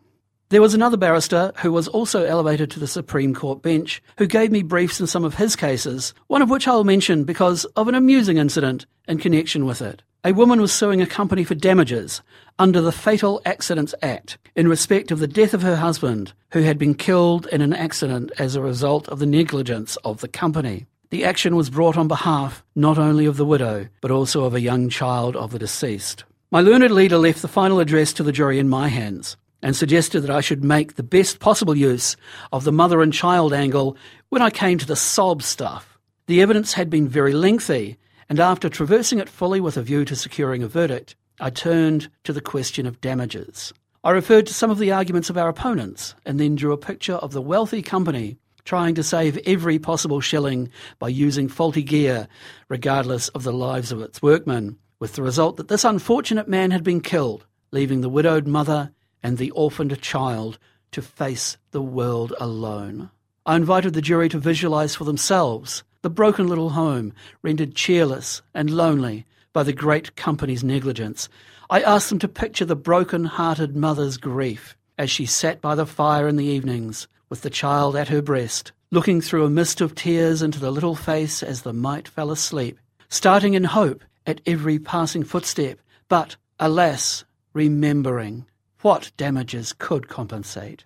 There 0.47 0.61
was 0.61 0.73
another 0.73 0.97
barrister 0.97 1.51
who 1.57 1.71
was 1.71 1.87
also 1.87 2.25
elevated 2.25 2.71
to 2.71 2.79
the 2.79 2.87
Supreme 2.87 3.33
Court 3.33 3.61
bench 3.61 4.01
who 4.17 4.27
gave 4.27 4.51
me 4.51 4.63
briefs 4.63 4.99
in 4.99 5.07
some 5.07 5.23
of 5.23 5.35
his 5.35 5.55
cases, 5.55 6.13
one 6.27 6.41
of 6.41 6.49
which 6.49 6.67
I'll 6.67 6.83
mention 6.83 7.23
because 7.23 7.65
of 7.75 7.87
an 7.87 7.95
amusing 7.95 8.37
incident 8.37 8.85
in 9.07 9.17
connection 9.17 9.65
with 9.65 9.81
it. 9.81 10.03
A 10.23 10.33
woman 10.33 10.61
was 10.61 10.71
suing 10.71 11.01
a 11.01 11.07
company 11.07 11.43
for 11.43 11.55
damages 11.55 12.21
under 12.59 12.79
the 12.79 12.91
Fatal 12.91 13.41
Accidents 13.43 13.95
Act 14.03 14.37
in 14.55 14.67
respect 14.67 15.09
of 15.09 15.17
the 15.17 15.27
death 15.27 15.55
of 15.55 15.63
her 15.63 15.77
husband, 15.77 16.33
who 16.51 16.61
had 16.61 16.77
been 16.77 16.93
killed 16.93 17.47
in 17.47 17.59
an 17.59 17.73
accident 17.73 18.31
as 18.37 18.53
a 18.53 18.61
result 18.61 19.09
of 19.09 19.17
the 19.17 19.25
negligence 19.25 19.95
of 20.05 20.21
the 20.21 20.27
company. 20.27 20.85
The 21.09 21.25
action 21.25 21.55
was 21.55 21.71
brought 21.71 21.97
on 21.97 22.07
behalf 22.07 22.63
not 22.75 22.99
only 22.99 23.25
of 23.25 23.37
the 23.37 23.47
widow, 23.47 23.87
but 23.99 24.11
also 24.11 24.43
of 24.43 24.53
a 24.53 24.61
young 24.61 24.89
child 24.89 25.35
of 25.35 25.49
the 25.49 25.57
deceased. 25.57 26.23
My 26.51 26.61
learned 26.61 26.91
leader 26.91 27.17
left 27.17 27.41
the 27.41 27.47
final 27.47 27.79
address 27.79 28.13
to 28.13 28.21
the 28.21 28.31
jury 28.31 28.59
in 28.59 28.69
my 28.69 28.89
hands 28.89 29.37
and 29.63 29.75
suggested 29.75 30.21
that 30.21 30.29
I 30.29 30.41
should 30.41 30.63
make 30.63 30.97
the 30.97 31.03
best 31.03 31.39
possible 31.39 31.75
use 31.75 32.15
of 32.51 32.63
the 32.63 32.71
mother 32.71 33.01
and 33.01 33.11
child 33.11 33.53
angle 33.53 33.97
when 34.29 34.43
I 34.43 34.51
came 34.51 34.77
to 34.77 34.85
the 34.85 34.95
sob 34.95 35.41
stuff. 35.41 35.97
The 36.27 36.43
evidence 36.43 36.73
had 36.73 36.91
been 36.91 37.07
very 37.07 37.33
lengthy, 37.33 37.97
and 38.31 38.39
after 38.39 38.69
traversing 38.69 39.19
it 39.19 39.27
fully 39.27 39.59
with 39.59 39.75
a 39.75 39.81
view 39.81 40.05
to 40.05 40.15
securing 40.15 40.63
a 40.63 40.67
verdict, 40.69 41.17
I 41.41 41.49
turned 41.49 42.09
to 42.23 42.31
the 42.31 42.39
question 42.39 42.85
of 42.85 43.01
damages. 43.01 43.73
I 44.05 44.11
referred 44.11 44.47
to 44.47 44.53
some 44.53 44.71
of 44.71 44.79
the 44.79 44.93
arguments 44.93 45.29
of 45.29 45.37
our 45.37 45.49
opponents 45.49 46.15
and 46.25 46.39
then 46.39 46.55
drew 46.55 46.71
a 46.71 46.77
picture 46.77 47.15
of 47.15 47.33
the 47.33 47.41
wealthy 47.41 47.81
company 47.81 48.37
trying 48.63 48.95
to 48.95 49.03
save 49.03 49.37
every 49.39 49.79
possible 49.79 50.21
shilling 50.21 50.69
by 50.97 51.09
using 51.09 51.49
faulty 51.49 51.83
gear, 51.83 52.29
regardless 52.69 53.27
of 53.27 53.43
the 53.43 53.51
lives 53.51 53.91
of 53.91 53.99
its 53.99 54.21
workmen, 54.21 54.77
with 54.97 55.15
the 55.15 55.23
result 55.23 55.57
that 55.57 55.67
this 55.67 55.83
unfortunate 55.83 56.47
man 56.47 56.71
had 56.71 56.85
been 56.85 57.01
killed, 57.01 57.45
leaving 57.71 57.99
the 57.99 58.07
widowed 58.07 58.47
mother 58.47 58.93
and 59.21 59.39
the 59.39 59.51
orphaned 59.51 60.01
child 60.01 60.57
to 60.91 61.01
face 61.01 61.57
the 61.71 61.81
world 61.81 62.33
alone. 62.39 63.09
I 63.45 63.57
invited 63.57 63.93
the 63.93 64.01
jury 64.01 64.29
to 64.29 64.39
visualize 64.39 64.95
for 64.95 65.03
themselves 65.03 65.83
the 66.01 66.09
broken 66.09 66.47
little 66.47 66.71
home, 66.71 67.13
rendered 67.41 67.75
cheerless 67.75 68.41
and 68.53 68.69
lonely 68.69 69.25
by 69.53 69.63
the 69.63 69.73
great 69.73 70.15
company's 70.15 70.63
negligence. 70.63 71.29
I 71.69 71.81
asked 71.81 72.09
them 72.09 72.19
to 72.19 72.27
picture 72.27 72.65
the 72.65 72.75
broken 72.75 73.25
hearted 73.25 73.75
mother's 73.75 74.17
grief 74.17 74.75
as 74.97 75.09
she 75.09 75.25
sat 75.25 75.61
by 75.61 75.75
the 75.75 75.85
fire 75.85 76.27
in 76.27 76.35
the 76.35 76.45
evenings 76.45 77.07
with 77.29 77.41
the 77.41 77.49
child 77.49 77.95
at 77.95 78.09
her 78.09 78.21
breast, 78.21 78.71
looking 78.91 79.21
through 79.21 79.45
a 79.45 79.49
mist 79.49 79.79
of 79.81 79.95
tears 79.95 80.41
into 80.41 80.59
the 80.59 80.71
little 80.71 80.95
face 80.95 81.41
as 81.41 81.61
the 81.61 81.73
mite 81.73 82.07
fell 82.07 82.31
asleep, 82.31 82.77
starting 83.09 83.53
in 83.53 83.63
hope 83.63 84.03
at 84.25 84.41
every 84.45 84.77
passing 84.79 85.23
footstep, 85.23 85.79
but, 86.09 86.35
alas, 86.59 87.23
remembering 87.53 88.45
what 88.81 89.11
damages 89.17 89.73
could 89.73 90.07
compensate. 90.07 90.85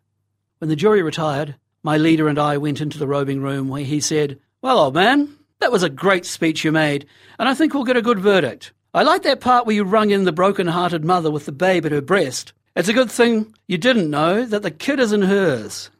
When 0.59 0.69
the 0.69 0.75
jury 0.75 1.01
retired, 1.01 1.55
my 1.83 1.97
leader 1.97 2.27
and 2.27 2.39
I 2.39 2.57
went 2.57 2.81
into 2.81 2.97
the 2.97 3.07
robing 3.07 3.41
room 3.41 3.67
where 3.67 3.83
he 3.83 3.99
said, 3.99 4.39
Well, 4.65 4.79
old 4.79 4.95
man, 4.95 5.29
that 5.59 5.71
was 5.71 5.83
a 5.83 5.91
great 5.91 6.25
speech 6.25 6.65
you 6.65 6.71
made, 6.71 7.05
and 7.37 7.47
I 7.47 7.53
think 7.53 7.75
we'll 7.75 7.83
get 7.83 7.97
a 7.97 8.01
good 8.01 8.17
verdict. 8.17 8.73
I 8.95 9.03
like 9.03 9.21
that 9.21 9.39
part 9.39 9.67
where 9.67 9.75
you 9.75 9.83
rung 9.83 10.09
in 10.09 10.23
the 10.23 10.31
broken 10.31 10.65
hearted 10.65 11.05
mother 11.05 11.29
with 11.29 11.45
the 11.45 11.51
babe 11.51 11.85
at 11.85 11.91
her 11.91 12.01
breast. 12.01 12.51
It's 12.75 12.89
a 12.89 12.93
good 12.93 13.11
thing 13.11 13.53
you 13.67 13.77
didn't 13.77 14.09
know 14.09 14.43
that 14.43 14.63
the 14.63 14.71
kid 14.71 14.99
isn't 14.99 15.21
hers. 15.21 15.91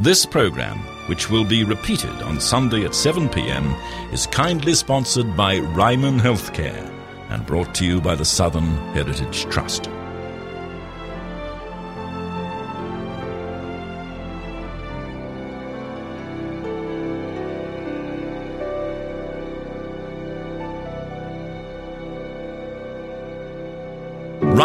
This 0.00 0.26
program, 0.26 0.80
which 1.08 1.30
will 1.30 1.46
be 1.46 1.64
repeated 1.64 2.10
on 2.20 2.42
Sunday 2.42 2.84
at 2.84 2.94
7 2.94 3.30
pm, 3.30 3.74
is 4.12 4.26
kindly 4.26 4.74
sponsored 4.74 5.34
by 5.34 5.60
Ryman 5.60 6.20
Healthcare 6.20 6.92
and 7.30 7.46
brought 7.46 7.74
to 7.76 7.86
you 7.86 8.02
by 8.02 8.16
the 8.16 8.24
Southern 8.26 8.68
Heritage 8.92 9.44
Trust. 9.44 9.88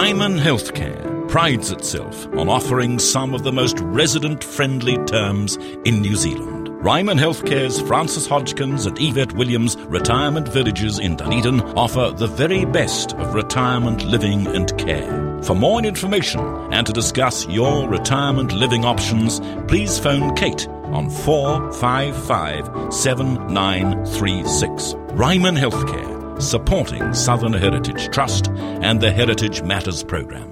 Ryman 0.05 0.37
Healthcare 0.37 1.27
prides 1.29 1.71
itself 1.71 2.27
on 2.37 2.47
offering 2.47 2.99
some 2.99 3.33
of 3.33 3.41
the 3.41 3.51
most 3.51 3.79
resident 3.79 4.43
friendly 4.43 5.03
terms 5.05 5.55
in 5.83 5.99
New 5.99 6.15
Zealand. 6.15 6.69
Ryman 6.85 7.17
Healthcare's 7.17 7.81
Frances 7.81 8.27
Hodgkins 8.27 8.85
and 8.85 9.01
Yvette 9.01 9.33
Williams 9.33 9.75
retirement 9.87 10.47
villages 10.47 10.99
in 10.99 11.15
Dunedin 11.15 11.59
offer 11.75 12.13
the 12.15 12.27
very 12.27 12.65
best 12.65 13.15
of 13.15 13.33
retirement 13.33 14.05
living 14.05 14.45
and 14.45 14.77
care. 14.77 15.41
For 15.41 15.55
more 15.55 15.81
information 15.81 16.39
and 16.71 16.85
to 16.85 16.93
discuss 16.93 17.47
your 17.47 17.89
retirement 17.89 18.53
living 18.53 18.85
options, 18.85 19.39
please 19.67 19.97
phone 19.97 20.35
Kate 20.35 20.67
on 20.93 21.09
455 21.09 22.93
7936. 22.93 24.93
Ryman 25.15 25.55
Healthcare 25.55 26.14
supporting 26.39 27.13
Southern 27.13 27.53
Heritage 27.53 28.09
Trust 28.09 28.49
and 28.49 28.99
the 28.99 29.11
Heritage 29.11 29.61
Matters 29.63 30.03
program. 30.03 30.51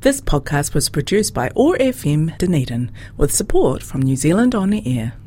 This 0.00 0.20
podcast 0.20 0.74
was 0.74 0.88
produced 0.88 1.32
by 1.32 1.50
OAR 1.54 1.76
FM 1.76 2.36
Dunedin 2.38 2.90
with 3.16 3.32
support 3.32 3.82
from 3.82 4.02
New 4.02 4.16
Zealand 4.16 4.54
On 4.54 4.70
the 4.70 4.98
Air. 4.98 5.14